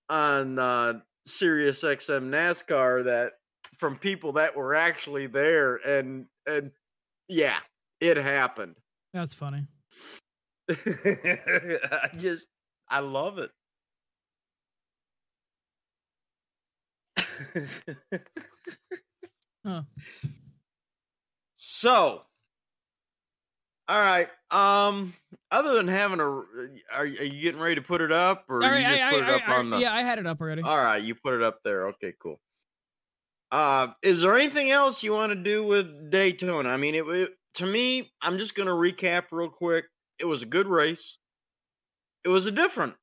[0.10, 0.94] on uh,
[1.26, 3.34] Sirius XM NASCAR that
[3.78, 6.72] from people that were actually there and and
[7.30, 7.60] yeah,
[8.02, 8.76] it happened.
[9.14, 9.66] That's funny.
[10.70, 12.48] I just
[12.90, 13.52] I love it.
[19.66, 19.82] Huh.
[21.56, 22.22] So,
[23.90, 24.30] all right.
[24.50, 25.14] Um,
[25.52, 26.46] other than having a, are,
[26.94, 29.28] are you getting ready to put it up, or right, you just I, put I,
[29.28, 29.78] it up I, on the?
[29.80, 30.62] Yeah, I had it up already.
[30.62, 31.88] All right, you put it up there.
[31.90, 32.40] Okay, cool.
[33.52, 36.70] Uh, is there anything else you want to do with Daytona?
[36.70, 39.86] I mean, it, it to me, I'm just going to recap real quick.
[40.18, 41.18] It was a good race.
[42.28, 42.96] It was a different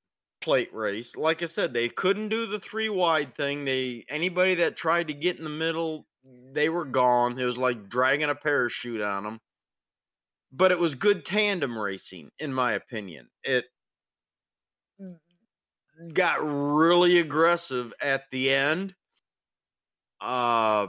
[0.42, 1.16] plate race.
[1.16, 3.64] Like I said, they couldn't do the three wide thing.
[3.64, 6.06] They anybody that tried to get in the middle,
[6.52, 7.38] they were gone.
[7.38, 9.40] It was like dragging a parachute on them.
[10.52, 13.30] But it was good tandem racing, in my opinion.
[13.42, 13.64] It
[16.12, 18.94] got really aggressive at the end.
[20.20, 20.88] Uh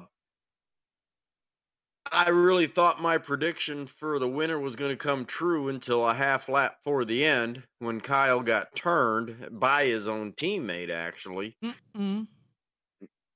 [2.11, 6.13] I really thought my prediction for the winner was going to come true until a
[6.13, 11.57] half lap for the end when Kyle got turned by his own teammate actually.
[11.63, 12.27] Mm-mm.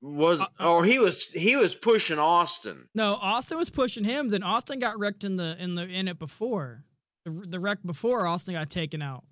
[0.01, 2.88] Was Uh, oh he was he was pushing Austin.
[2.95, 4.29] No, Austin was pushing him.
[4.29, 6.86] Then Austin got wrecked in the in the in it before
[7.25, 9.23] the, the wreck before Austin got taken out.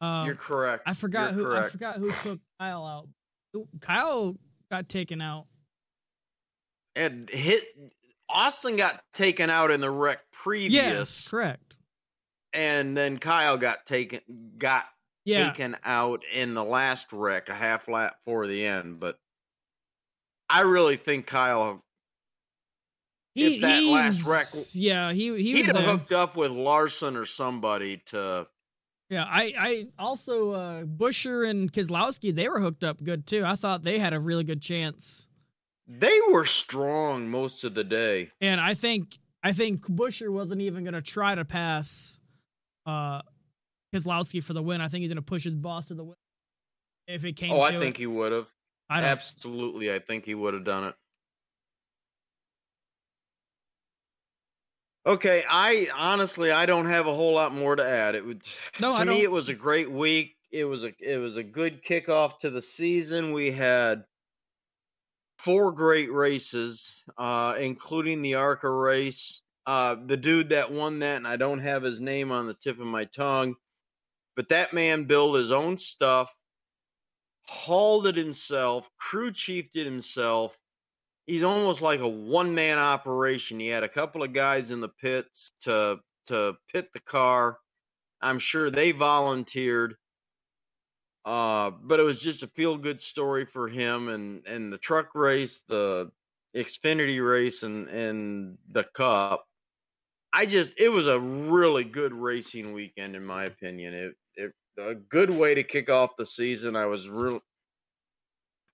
[0.00, 0.82] Um, You're correct.
[0.86, 3.08] I forgot You're who I forgot who took Kyle out.
[3.80, 4.36] Kyle
[4.70, 5.46] got taken out.
[6.96, 7.64] And hit
[8.34, 11.76] Austin got taken out in the wreck previous Yes, correct.
[12.52, 14.20] and then Kyle got taken
[14.58, 14.84] got
[15.24, 18.98] Yeah, taken out in the last wreck, a half lap for the end.
[19.00, 19.18] But
[20.50, 21.82] I really think Kyle
[23.34, 26.50] he, if that last wreck- Yeah, he he he was would have hooked up with
[26.50, 28.46] Larson or somebody to.
[29.10, 33.44] Yeah, I I also uh Buescher and Keselowski they were hooked up good too.
[33.44, 35.28] I thought they had a really good chance.
[35.86, 38.30] They were strong most of the day.
[38.40, 42.20] And I think I think Buescher wasn't even gonna try to pass
[42.86, 43.22] uh
[43.94, 44.80] Keselowski for the win.
[44.80, 46.16] I think he's gonna push his boss to the win.
[47.06, 48.02] If it came to Oh, I think it.
[48.02, 48.48] he would have.
[48.90, 50.94] Absolutely, I think he would have done it.
[55.06, 58.14] Okay, I honestly I don't have a whole lot more to add.
[58.14, 58.42] It would
[58.80, 60.36] No, to I me it was a great week.
[60.50, 63.32] It was a it was a good kickoff to the season.
[63.32, 64.04] We had
[65.44, 69.42] four great races, uh, including the ARCA race.
[69.66, 72.80] Uh, the dude that won that, and I don't have his name on the tip
[72.80, 73.56] of my tongue,
[74.36, 76.34] but that man built his own stuff.
[77.46, 80.58] hauled it himself, crew chiefed it himself.
[81.26, 83.60] He's almost like a one man operation.
[83.60, 87.58] He had a couple of guys in the pits to to pit the car.
[88.22, 89.96] I'm sure they volunteered.
[91.24, 95.14] Uh, but it was just a feel good story for him and and the truck
[95.14, 96.10] race, the
[96.54, 99.46] Xfinity race, and and the Cup.
[100.32, 103.94] I just it was a really good racing weekend in my opinion.
[103.94, 106.76] It it a good way to kick off the season.
[106.76, 107.40] I was real.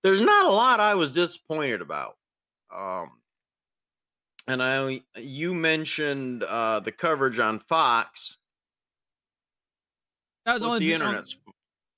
[0.02, 2.16] There's not a lot I was disappointed about.
[2.74, 3.20] Um,
[4.46, 8.38] and I you mentioned uh, the coverage on Fox.
[10.46, 11.36] That was only the thing- internet's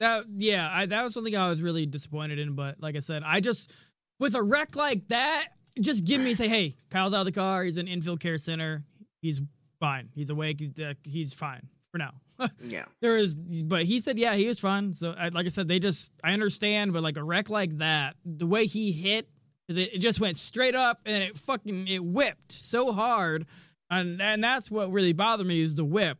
[0.03, 2.55] That yeah, I, that was something I was really disappointed in.
[2.57, 3.73] But like I said, I just
[4.19, 5.47] with a wreck like that,
[5.81, 7.63] just give me say, hey, Kyle's out of the car.
[7.63, 8.83] He's in infield care center.
[9.21, 9.41] He's
[9.79, 10.09] fine.
[10.13, 10.59] He's awake.
[10.59, 12.15] He's uh, he's fine for now.
[12.65, 12.87] yeah.
[13.01, 14.93] there is, but he said yeah, he was fine.
[14.95, 18.17] So I, like I said, they just I understand, but like a wreck like that,
[18.25, 19.29] the way he hit,
[19.69, 23.47] it, it just went straight up and it fucking it whipped so hard,
[23.89, 26.19] and and that's what really bothered me is the whip.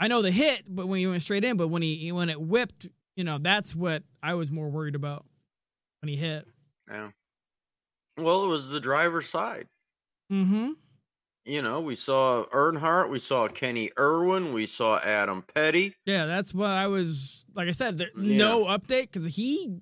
[0.00, 2.40] I know the hit, but when he went straight in, but when he when it
[2.40, 5.24] whipped, you know, that's what I was more worried about
[6.00, 6.46] when he hit.
[6.90, 7.10] Yeah.
[8.18, 9.68] Well, it was the driver's side.
[10.30, 10.70] Mm-hmm.
[11.44, 15.94] You know, we saw Earnhardt, we saw Kenny Irwin, we saw Adam Petty.
[16.06, 17.44] Yeah, that's what I was.
[17.54, 19.80] Like I said, there, no update because he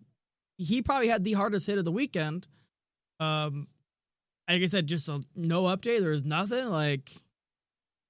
[0.57, 2.49] he probably had the hardest hit of the weekend.
[3.21, 3.69] Um,
[4.49, 6.01] like I said, just a no update.
[6.01, 7.11] There was nothing like.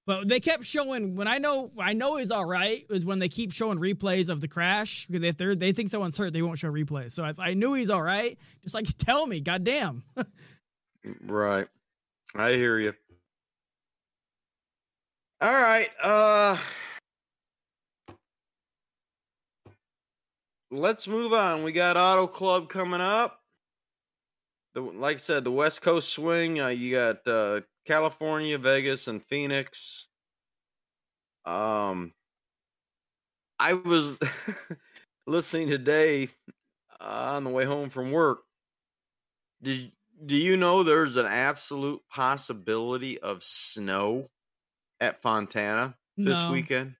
[0.07, 3.29] But they kept showing when I know I know he's all right is when they
[3.29, 6.59] keep showing replays of the crash because if they they think someone's hurt they won't
[6.59, 7.13] show replays.
[7.13, 8.39] So I, I knew he's all right.
[8.63, 10.03] Just like tell me, goddamn.
[11.23, 11.69] Right.
[12.35, 12.95] I hear you.
[15.41, 15.91] All right.
[16.03, 16.57] Uh
[20.73, 21.65] Let's move on.
[21.65, 23.41] We got Auto Club coming up.
[24.75, 29.21] The like I said, the West Coast swing, uh, you got uh California, Vegas and
[29.21, 30.07] Phoenix.
[31.45, 32.15] Um
[33.59, 34.17] I was
[35.27, 36.29] listening today
[37.01, 38.43] uh, on the way home from work.
[39.61, 39.93] Did
[40.25, 44.29] do you know there's an absolute possibility of snow
[45.01, 46.53] at Fontana this No.
[46.53, 46.97] weekend?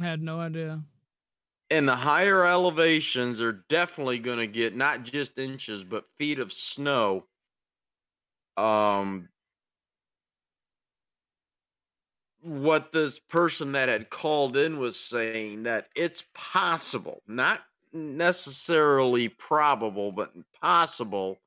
[0.00, 0.84] I had no idea.
[1.70, 6.52] And the higher elevations are definitely going to get not just inches but feet of
[6.52, 7.26] snow.
[8.56, 9.30] Um
[12.42, 17.60] what this person that had called in was saying that it's possible, not
[17.92, 21.38] necessarily probable, but possible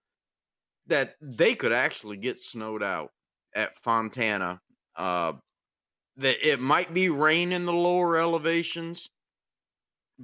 [0.87, 3.11] that they could actually get snowed out
[3.53, 4.61] at Fontana.
[4.95, 5.33] Uh,
[6.17, 9.09] that it might be rain in the lower elevations,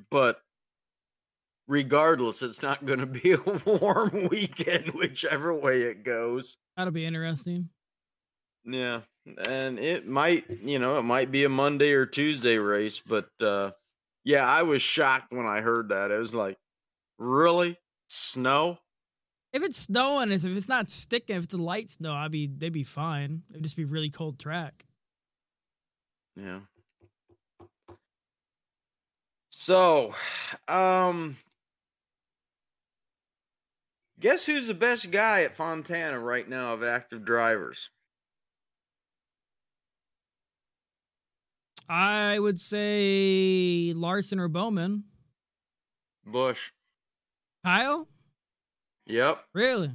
[0.09, 0.41] but
[1.67, 6.57] regardless, it's not going to be a warm weekend, whichever way it goes.
[6.77, 7.69] That'll be interesting.
[8.63, 13.29] Yeah, and it might, you know, it might be a Monday or Tuesday race, but
[13.41, 13.71] uh
[14.23, 16.11] yeah, I was shocked when I heard that.
[16.11, 16.57] It was like,
[17.17, 17.77] really?
[18.07, 18.77] Snow?
[19.53, 22.69] If it's snowing, if it's not sticking, if it's a light snow, I'd be they'd
[22.69, 23.43] be fine.
[23.49, 24.85] It'd just be really cold track.
[26.35, 26.61] Yeah.
[29.49, 30.15] So,
[30.67, 31.37] um
[34.19, 37.89] guess who's the best guy at Fontana right now of active drivers?
[41.89, 45.03] I would say Larson or Bowman.
[46.25, 46.71] Busch.
[47.63, 48.07] Kyle?
[49.05, 49.43] Yep.
[49.53, 49.91] Really?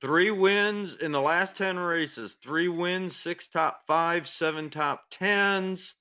[0.00, 2.36] Three wins in the last 10 races.
[2.42, 5.94] Three wins, six top five, seven top tens.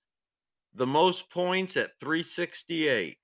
[0.73, 3.17] The most points at 368.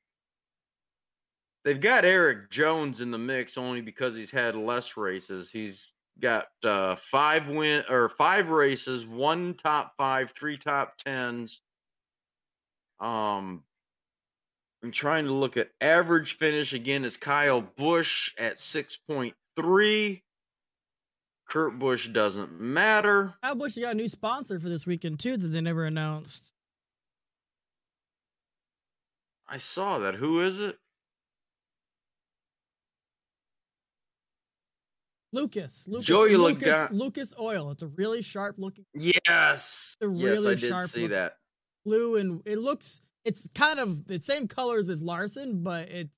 [1.63, 5.51] They've got Erik Jones in the mix only because he's had less races.
[5.51, 11.59] He's got uh, five win or five races, one top five, three top tens.
[12.99, 13.63] Um,
[14.83, 17.03] I'm trying to look at average finish again.
[17.03, 20.21] Is Kyle Busch at 6.3?
[21.49, 23.33] Kurt Busch doesn't matter.
[23.43, 26.53] Kyle Busch got a new sponsor for this weekend too that they never announced.
[29.47, 30.15] I saw that.
[30.15, 30.77] Who is it?
[35.33, 35.87] Lucas.
[35.87, 37.71] Lucas Joey Lucas, Lucas Oil.
[37.71, 39.95] It's a really sharp looking Yes.
[40.01, 41.37] A yes, really I did sharp see look- that.
[41.85, 46.09] blue and it looks it's kind of the same colors as Larson, but it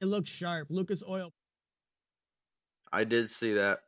[0.00, 0.66] it looks sharp.
[0.70, 1.32] Lucas Oil.
[2.92, 3.80] I did see that.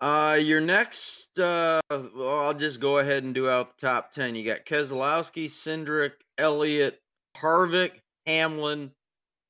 [0.00, 4.36] Uh, your next, uh, well, I'll just go ahead and do out the top 10.
[4.36, 7.00] You got Keselowski, Cindric, Elliott,
[7.36, 8.00] Harvick.
[8.26, 8.92] Hamlin,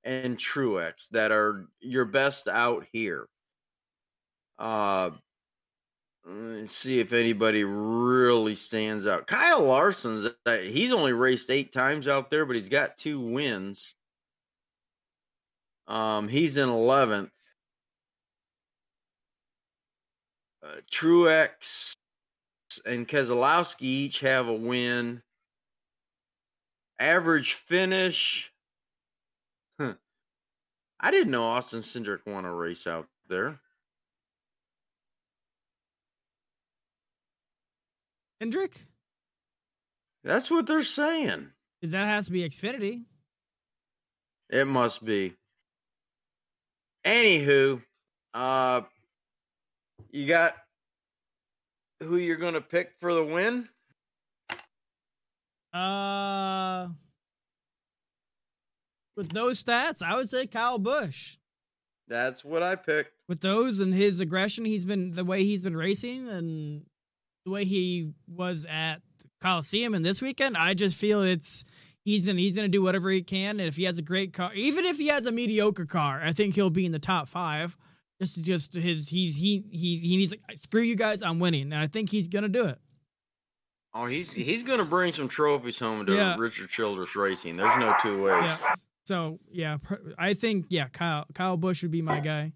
[0.09, 3.29] and Truex that are your best out here.
[4.59, 5.11] Uh,
[6.27, 9.27] let's see if anybody really stands out.
[9.27, 13.95] Kyle Larson's uh, he's only raced eight times out there, but he's got two wins.
[15.87, 17.31] Um, he's in eleventh.
[20.63, 21.93] Uh, Truex
[22.87, 25.23] and Keselowski each have a win.
[26.99, 28.51] Average finish.
[31.01, 33.61] I didn't know Austin Cindric won a race out there.
[38.41, 38.73] Hendrick?
[40.25, 41.49] That's what they're saying.
[41.83, 43.05] That has to be Xfinity.
[44.51, 45.35] It must be.
[47.05, 47.83] Anywho,
[48.35, 48.83] uh,
[50.11, 50.57] you got
[52.01, 53.69] who you're gonna pick for the win?
[55.73, 56.89] Uh,
[59.19, 61.37] with those stats, I would say Kyle Busch.
[62.07, 63.13] That's what I picked.
[63.29, 66.87] With those and his aggression, he's been the way he's been racing and
[67.45, 69.03] the way he was at
[69.43, 70.57] Coliseum and this weekend.
[70.57, 71.65] I just feel it's
[72.05, 74.51] he's gonna he's gonna do whatever he can, and if he has a great car,
[74.55, 77.77] even if he has a mediocre car, I think he'll be in the top five.
[78.21, 81.75] Just just his he's he he he needs like screw you guys, I'm winning, and
[81.77, 82.79] I think he's gonna do it.
[83.93, 86.37] Oh, he's he's gonna bring some trophies home to Yeah.
[86.39, 87.57] Richard Childress Racing.
[87.57, 88.45] There's no two ways.
[88.45, 88.57] Yeah.
[89.09, 89.79] So yeah,
[90.19, 92.53] I think yeah, Kyle Kyle Busch would be my guy.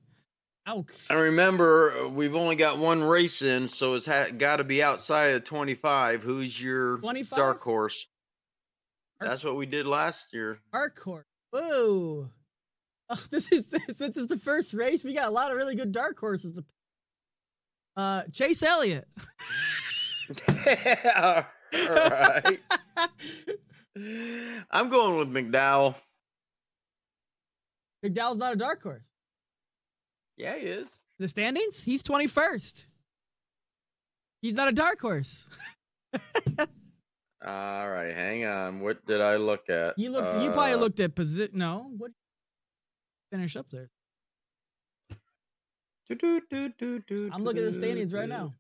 [0.68, 0.84] Ow.
[1.09, 4.82] And remember, uh, we've only got one race in, so it's ha- got to be
[4.82, 6.22] outside of 25.
[6.22, 7.38] Who's your 25?
[7.38, 8.07] dark horse?
[9.18, 10.59] Dark- That's what we did last year.
[10.74, 11.24] Dark horse.
[11.53, 12.28] Whoa.
[13.11, 15.90] Oh, this is since it's the first race, we got a lot of really good
[15.92, 16.53] dark horses.
[16.55, 16.64] To,
[17.96, 19.05] uh, Chase Elliott.
[21.16, 21.44] All
[21.74, 22.59] right.
[24.70, 25.94] I'm going with McDowell.
[28.05, 29.05] McDowell's not a dark horse.
[30.36, 31.00] Yeah, he is.
[31.18, 32.88] The standings, he's twenty first.
[34.40, 35.48] He's not a dark horse.
[37.44, 38.80] All right, hang on.
[38.80, 39.98] What did I look at?
[39.98, 40.34] You looked.
[40.40, 41.59] you probably Uh, looked at position.
[41.59, 42.11] No, what?
[43.30, 43.88] Finish up there.
[46.11, 46.18] I'm
[47.44, 48.53] looking at the standings right now.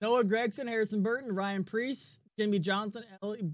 [0.00, 3.50] Noah Gragson, Harrison Burton, Ryan Preece, Jimmie Johnson, Ellie-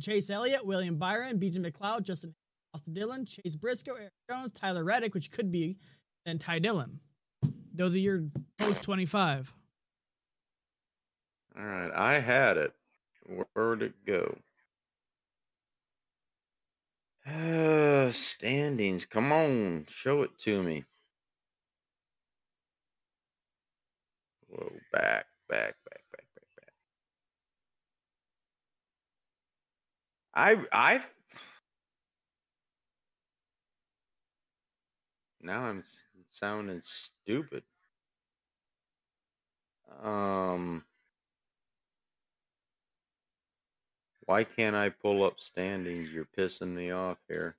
[0.00, 2.34] Chase Elliott, William Byron, BJ McLeod, Justin
[2.74, 5.76] Austin Dillon, Chase Briscoe, Erik Jones, Tyler Reddick, which could be,
[6.24, 7.00] then Ty Dillon.
[7.74, 8.24] Those are your
[8.58, 9.54] post 25.
[11.58, 12.72] All right, I had it.
[13.54, 14.38] Where'd it go?
[17.26, 19.04] Uh, standings.
[19.04, 20.84] Come on, show it to me.
[24.48, 26.72] Whoa, back, back, back, back, back, back.
[30.34, 31.00] I, I.
[35.42, 35.82] Now I'm
[36.28, 37.64] sounding stupid.
[40.02, 40.84] Um.
[44.26, 46.10] Why can't I pull up standings?
[46.10, 47.56] You're pissing me off here.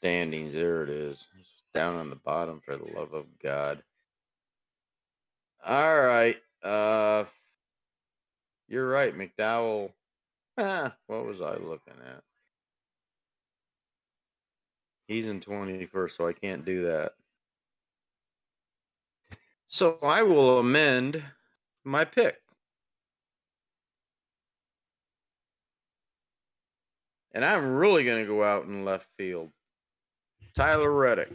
[0.00, 1.28] Standings, there it is.
[1.40, 3.82] It's down on the bottom for the love of God.
[5.66, 6.36] All right.
[6.62, 7.24] Uh
[8.68, 9.92] you're right, McDowell.
[11.06, 12.20] What was I looking at?
[15.06, 17.12] He's in 21st, so I can't do that.
[19.68, 21.22] So I will amend
[21.84, 22.38] my pick.
[27.32, 29.50] And I'm really going to go out in left field.
[30.56, 31.30] Tyler Reddick.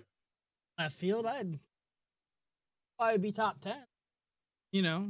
[0.78, 1.60] Left field, I'd
[3.00, 3.74] probably be top 10.
[4.74, 5.08] You know,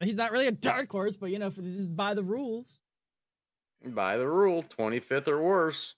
[0.00, 2.79] he's not really a dark horse, but, you know, if this is by the rules.
[3.84, 5.94] By the rule, 25th or worse.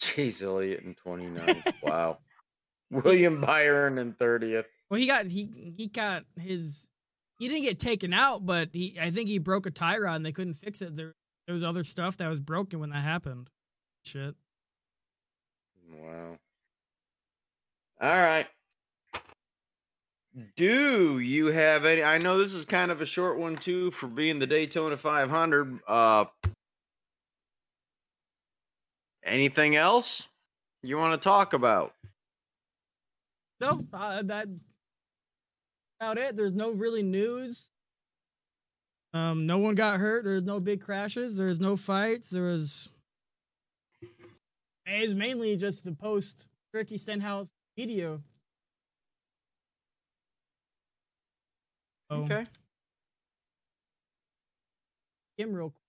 [0.00, 1.82] Chase Elliott in 29th.
[1.84, 2.18] wow.
[2.90, 4.64] William Byron in 30th.
[4.90, 6.90] Well, he got he he got his
[7.38, 10.26] he didn't get taken out, but he I think he broke a tie rod and
[10.26, 10.96] they couldn't fix it.
[10.96, 11.14] There
[11.46, 13.50] there was other stuff that was broken when that happened.
[14.04, 14.34] Shit.
[15.92, 16.38] Wow.
[18.00, 18.46] All right.
[20.56, 22.04] Do you have any?
[22.04, 25.80] I know this is kind of a short one too for being the Daytona 500.
[25.88, 26.26] Uh,
[29.24, 30.28] anything else
[30.82, 31.94] you want to talk about?
[33.60, 34.46] No, uh, that
[36.00, 36.36] about it.
[36.36, 37.70] There's no really news.
[39.12, 40.24] Um, no one got hurt.
[40.24, 41.36] There's no big crashes.
[41.36, 42.30] There's no fights.
[42.30, 42.88] There was.
[44.86, 48.22] It's mainly just to post Ricky Stenhouse video.
[52.10, 52.46] Um, okay.
[55.36, 55.80] Him real quick.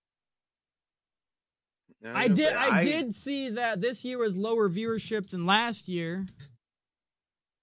[2.14, 2.52] I, I did.
[2.52, 6.26] I, I, did see that this year was lower viewership than last year.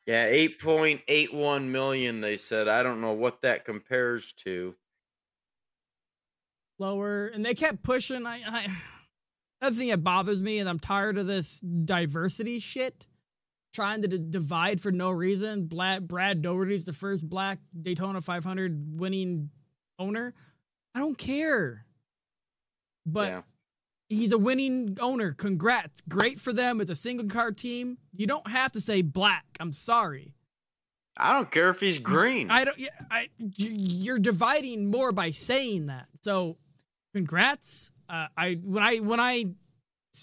[0.05, 2.21] Yeah, eight point eight one million.
[2.21, 2.67] They said.
[2.67, 4.75] I don't know what that compares to.
[6.77, 8.25] Lower, and they kept pushing.
[8.25, 8.67] I, I
[9.61, 13.07] that's the thing that bothers me, and I'm tired of this diversity shit.
[13.73, 15.67] Trying to d- divide for no reason.
[15.67, 19.49] Brad, Brad Daugherty's the first black Daytona 500 winning
[19.99, 20.33] owner.
[20.95, 21.85] I don't care.
[23.05, 23.41] But yeah.
[24.09, 25.33] he's a winning owner.
[25.33, 26.01] Congrats.
[26.01, 26.81] Great for them.
[26.81, 27.97] It's a single car team.
[28.15, 29.45] You don't have to say black.
[29.59, 30.33] I'm sorry.
[31.19, 32.49] I don't care if he's green.
[32.49, 32.79] I don't.
[32.79, 33.27] yeah, I.
[33.37, 36.07] You're dividing more by saying that.
[36.21, 36.57] So,
[37.13, 37.91] congrats.
[38.07, 39.45] Uh, I when I when I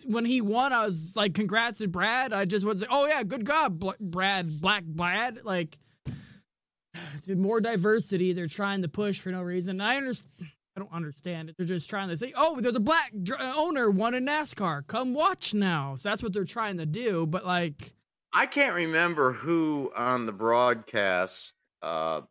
[0.07, 2.33] when he won, I was like, congrats to Brad.
[2.33, 5.45] I just was like, oh yeah, good job, Bl- Brad, Black Brad.
[5.45, 5.79] Like,
[7.29, 8.33] more diversity.
[8.33, 9.81] They're trying to push for no reason.
[9.81, 10.51] I understand.
[10.77, 11.55] I don't understand it.
[11.57, 14.87] They're just trying to say, "Oh, there's a black dr- owner won in NASCAR.
[14.87, 17.27] Come watch now." So that's what they're trying to do.
[17.27, 17.95] But like,
[18.35, 22.23] I can't remember who on the broadcast uh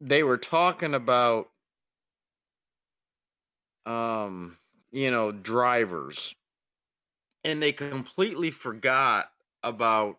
[0.00, 1.50] they were talking about
[3.84, 4.56] um
[4.90, 6.34] you know drivers
[7.44, 9.30] and they completely forgot
[9.62, 10.18] about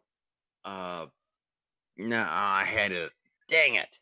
[0.66, 1.06] uh
[1.98, 3.12] nah I had it
[3.48, 4.00] dang it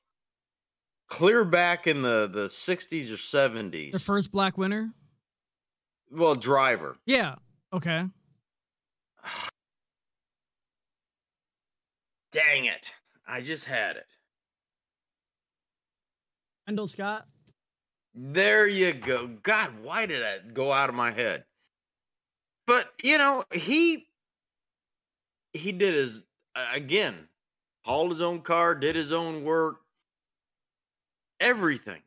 [1.07, 4.93] clear back in the the 60s or 70s the first black winner.
[6.09, 7.35] well driver Yeah.
[7.73, 8.05] Okay.
[12.31, 12.93] dang it
[13.27, 14.07] I just had it
[16.67, 17.25] Wendell Scott.
[18.13, 19.27] There you go.
[19.27, 21.43] God, why did that go out of my head?
[22.67, 24.07] But you know, he
[25.53, 26.23] he did his
[26.73, 27.27] again,
[27.83, 29.81] hauled his own car, did his own work,
[31.39, 32.01] everything.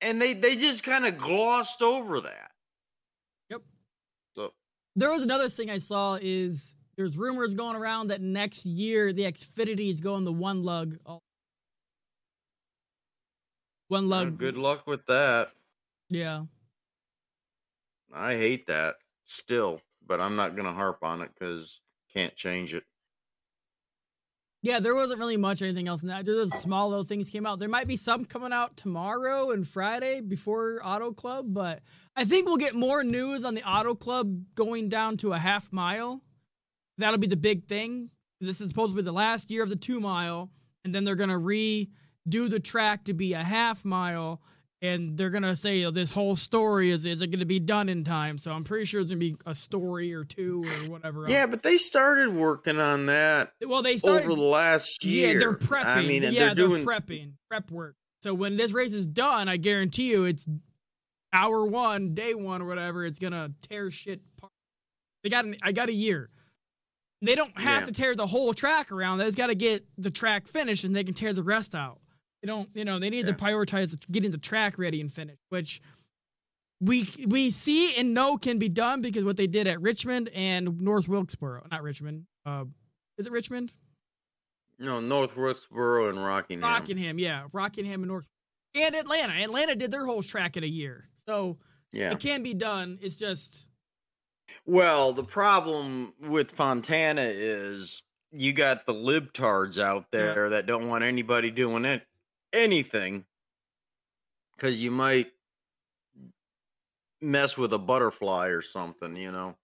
[0.00, 2.50] And they they just kind of glossed over that.
[3.50, 3.62] Yep.
[4.34, 4.52] So
[4.94, 9.22] There was another thing I saw is there's rumors going around that next year the
[9.22, 10.98] Xfinity is going the one lug.
[13.88, 14.36] One lug.
[14.36, 15.52] good luck with that.
[16.10, 16.42] Yeah.
[18.12, 18.96] I hate that
[19.28, 21.80] still, but I'm not gonna harp on it because
[22.12, 22.84] can't change it.
[24.62, 26.24] Yeah, there wasn't really much anything else in that.
[26.24, 27.60] There's small little things came out.
[27.60, 31.80] There might be some coming out tomorrow and Friday before Auto Club, but
[32.16, 35.72] I think we'll get more news on the Auto Club going down to a half
[35.72, 36.22] mile.
[36.96, 38.10] That'll be the big thing.
[38.40, 40.50] This is supposed to be the last year of the two mile,
[40.84, 41.86] and then they're gonna redo
[42.50, 44.42] the track to be a half mile,
[44.80, 48.04] and they're gonna say oh, this whole story is is it gonna be done in
[48.04, 48.38] time?
[48.38, 51.28] So I'm pretty sure it's gonna be a story or two or whatever.
[51.28, 51.50] Yeah, else.
[51.50, 55.32] but they started working on that well they started over the last year.
[55.32, 55.84] Yeah, they're prepping.
[55.84, 57.96] I mean, yeah, they're doing prepping, prep work.
[58.22, 60.46] So when this race is done, I guarantee you, it's
[61.32, 63.04] hour one, day one, or whatever.
[63.04, 64.52] It's gonna tear shit apart.
[65.22, 66.30] They got, an, I got a year.
[67.22, 67.86] They don't have Yeah.
[67.86, 69.18] to tear the whole track around.
[69.18, 71.98] They just got to get the track finished, and they can tear the rest out.
[72.42, 73.32] They don't, you know, they need Yeah.
[73.32, 75.80] to prioritize getting the track ready and finished, which
[76.80, 80.80] we we see and know can be done because what they did at Richmond and
[80.80, 82.26] North Wilkesboro, not Richmond.
[82.46, 82.66] Uh,
[83.16, 83.72] is it Richmond?
[84.78, 86.62] No, North Wilkesboro and Rockingham.
[86.70, 88.28] Rockingham, yeah, Rockingham and North,
[88.74, 89.32] and Atlanta.
[89.32, 91.58] Atlanta did their whole track in a year, so
[91.90, 92.12] Yeah.
[92.12, 92.98] it can be done.
[93.02, 93.64] It's just
[94.64, 101.02] Well, the problem with Fontana is you got the libtards out there that don't want
[101.04, 102.06] anybody doing it
[102.52, 103.24] anything
[104.56, 105.28] because you might
[107.20, 109.56] mess with a butterfly or something, you know.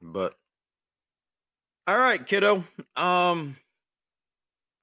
[0.00, 0.34] But
[1.86, 2.64] all right, kiddo.
[2.96, 3.56] Um,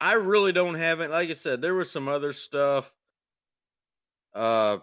[0.02, 1.10] I really don't have it.
[1.10, 2.94] Like I said, there was some other stuff.
[4.34, 4.80] Uh,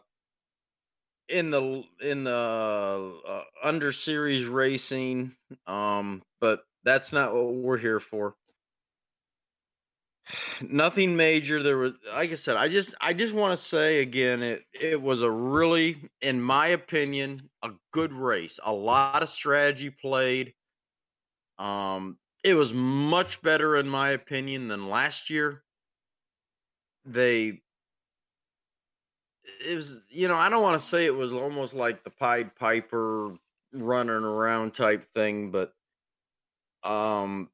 [1.28, 5.34] in the in the uh, under series racing
[5.66, 8.36] um but that's not what we're here for
[10.61, 11.62] nothing major.
[11.62, 15.01] There was like i said i just i just want to say again it it
[15.01, 20.55] was a really in my opinion a good race a lot of strategy played.
[21.59, 25.62] Um it was much better in my opinion than last year.
[27.05, 27.62] They
[29.64, 32.55] it was you know i don't want to say it was almost like the pied
[32.57, 33.33] piper
[33.72, 35.72] running around type thing but
[36.83, 37.49] um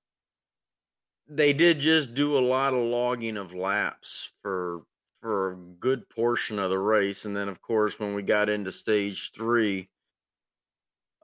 [1.28, 4.82] they did just do a lot of logging of laps for
[5.20, 8.72] for a good portion of the race and then of course when we got into
[8.72, 9.88] stage 3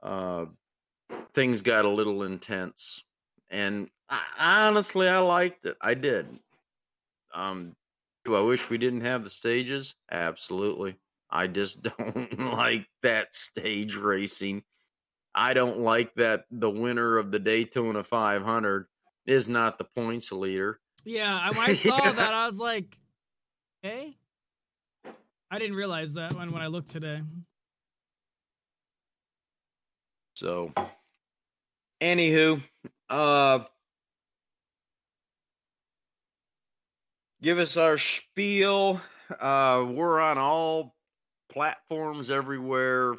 [0.01, 0.45] uh
[1.33, 3.03] things got a little intense
[3.49, 6.39] and I, honestly i liked it i did
[7.33, 7.75] um
[8.25, 9.95] do I wish we didn't have the stages?
[10.11, 10.95] Absolutely.
[11.31, 14.63] I just don't like that stage racing.
[15.33, 18.87] I don't like that the winner of the Daytona 500
[19.29, 20.79] is not the points leader.
[21.05, 22.11] Yeah, when I saw yeah.
[22.11, 22.97] that, I was like,
[23.81, 24.15] "Hey."
[25.51, 27.21] I didn't realize that when when I looked today.
[30.35, 30.71] So,
[32.01, 32.61] anywho,
[33.09, 33.59] uh,
[37.41, 39.01] give us our spiel.
[39.39, 40.95] Uh, we're on all
[41.51, 43.15] platforms everywhere.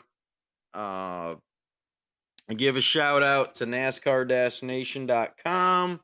[0.72, 1.34] Uh,
[2.54, 6.00] give a shout out to NASCAR-nation.com.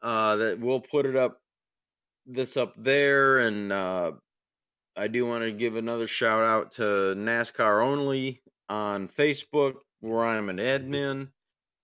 [0.00, 1.40] Uh, that we'll put it up
[2.24, 4.12] this up there, and uh,
[4.96, 6.82] I do want to give another shout out to
[7.16, 11.28] NASCAR Only on Facebook, where I'm an admin.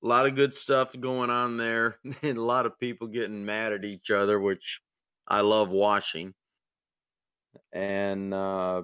[0.03, 3.73] A lot of good stuff going on there, and a lot of people getting mad
[3.73, 4.81] at each other, which
[5.27, 6.35] I love watching.
[7.73, 8.83] And uh,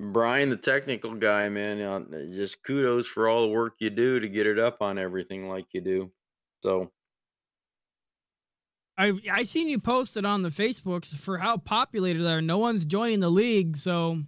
[0.00, 2.00] Brian, the technical guy, man, uh,
[2.32, 5.66] just kudos for all the work you do to get it up on everything like
[5.72, 6.10] you do.
[6.62, 6.90] So,
[8.96, 12.40] I I seen you posted on the Facebooks for how populated they are.
[12.40, 14.22] No one's joining the league, so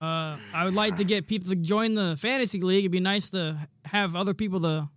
[0.00, 2.84] uh, I would like to get people to join the fantasy league.
[2.84, 4.88] It'd be nice to have other people to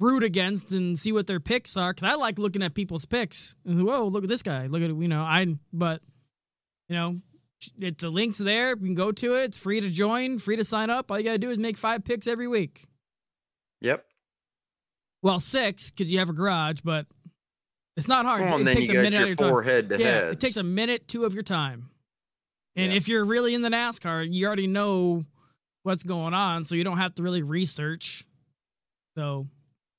[0.00, 1.94] root against and see what their picks are.
[1.94, 3.56] Cause I like looking at people's picks.
[3.64, 4.66] Whoa, look at this guy.
[4.66, 4.90] Look at.
[4.90, 6.02] You know, I but
[6.90, 7.20] you know
[7.78, 8.70] it, the link's there.
[8.70, 9.44] You can go to it.
[9.44, 11.10] It's free to join, free to sign up.
[11.10, 12.86] All you got to do is make five picks every week.
[13.80, 14.04] Yep.
[15.22, 17.06] Well, six because you have a garage, but
[17.96, 18.42] it's not hard.
[18.42, 19.64] Well, it takes a minute of your time.
[19.64, 20.32] Head to yeah, heads.
[20.32, 21.90] it takes a minute, two of your time.
[22.76, 22.96] And yeah.
[22.96, 25.24] if you're really in the NASCAR, you already know
[25.84, 28.24] what's going on, so you don't have to really research.
[29.16, 29.46] So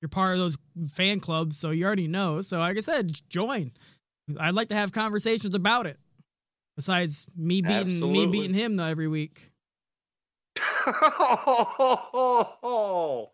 [0.01, 0.57] you're part of those
[0.89, 2.41] fan clubs, so you already know.
[2.41, 3.71] So, like I said, join.
[4.39, 5.97] I'd like to have conversations about it.
[6.75, 8.25] Besides me beating Absolutely.
[8.25, 9.51] me beating him though every week.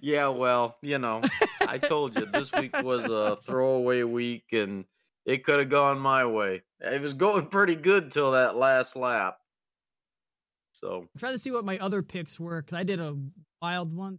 [0.00, 1.22] yeah, well, you know,
[1.68, 4.84] I told you this week was a throwaway week and
[5.24, 6.62] it could have gone my way.
[6.80, 9.38] It was going pretty good till that last lap.
[10.72, 13.16] So I'm trying to see what my other picks were because I did a
[13.62, 14.18] wild one.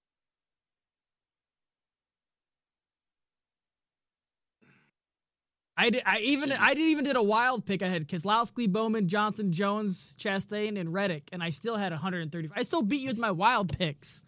[5.78, 6.02] I did.
[6.06, 6.52] I even.
[6.52, 7.84] I did even did a wild pick.
[7.84, 12.50] I had Keselowski, Bowman, Johnson, Jones, Chastain, and Reddick, and I still had 130.
[12.56, 14.24] I still beat you with my wild picks.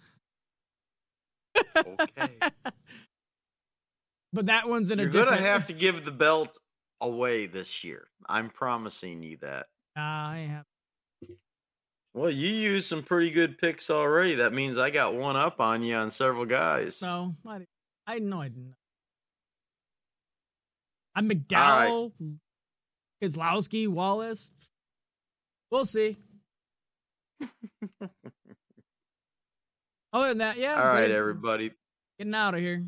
[1.75, 2.27] Okay.
[4.33, 5.31] but that one's in You're a different.
[5.31, 6.55] You're gonna have to give the belt
[7.01, 8.07] away this year.
[8.27, 9.67] I'm promising you that.
[9.95, 10.65] I have.
[12.13, 14.35] Well, you used some pretty good picks already.
[14.35, 17.01] That means I got one up on you on several guys.
[17.01, 17.61] No, I,
[18.07, 18.75] I know I didn't.
[21.19, 22.31] I'm McDowell, right.
[23.21, 24.51] Keselowski, Wallace.
[25.69, 26.15] We'll see.
[30.13, 30.75] Other than that, yeah.
[30.75, 31.71] All right, everybody.
[32.17, 32.85] Getting out of here.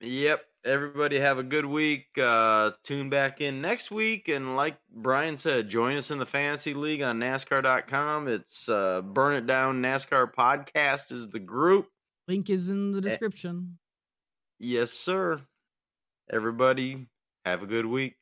[0.00, 0.44] Yep.
[0.64, 2.16] Everybody have a good week.
[2.16, 4.28] Uh, tune back in next week.
[4.28, 8.28] And like Brian said, join us in the fantasy league on NASCAR.com.
[8.28, 11.88] It's uh, Burn It Down NASCAR podcast is the group.
[12.28, 13.78] Link is in the description.
[14.60, 15.40] Yes, sir.
[16.32, 17.08] Everybody
[17.44, 18.16] have a good week.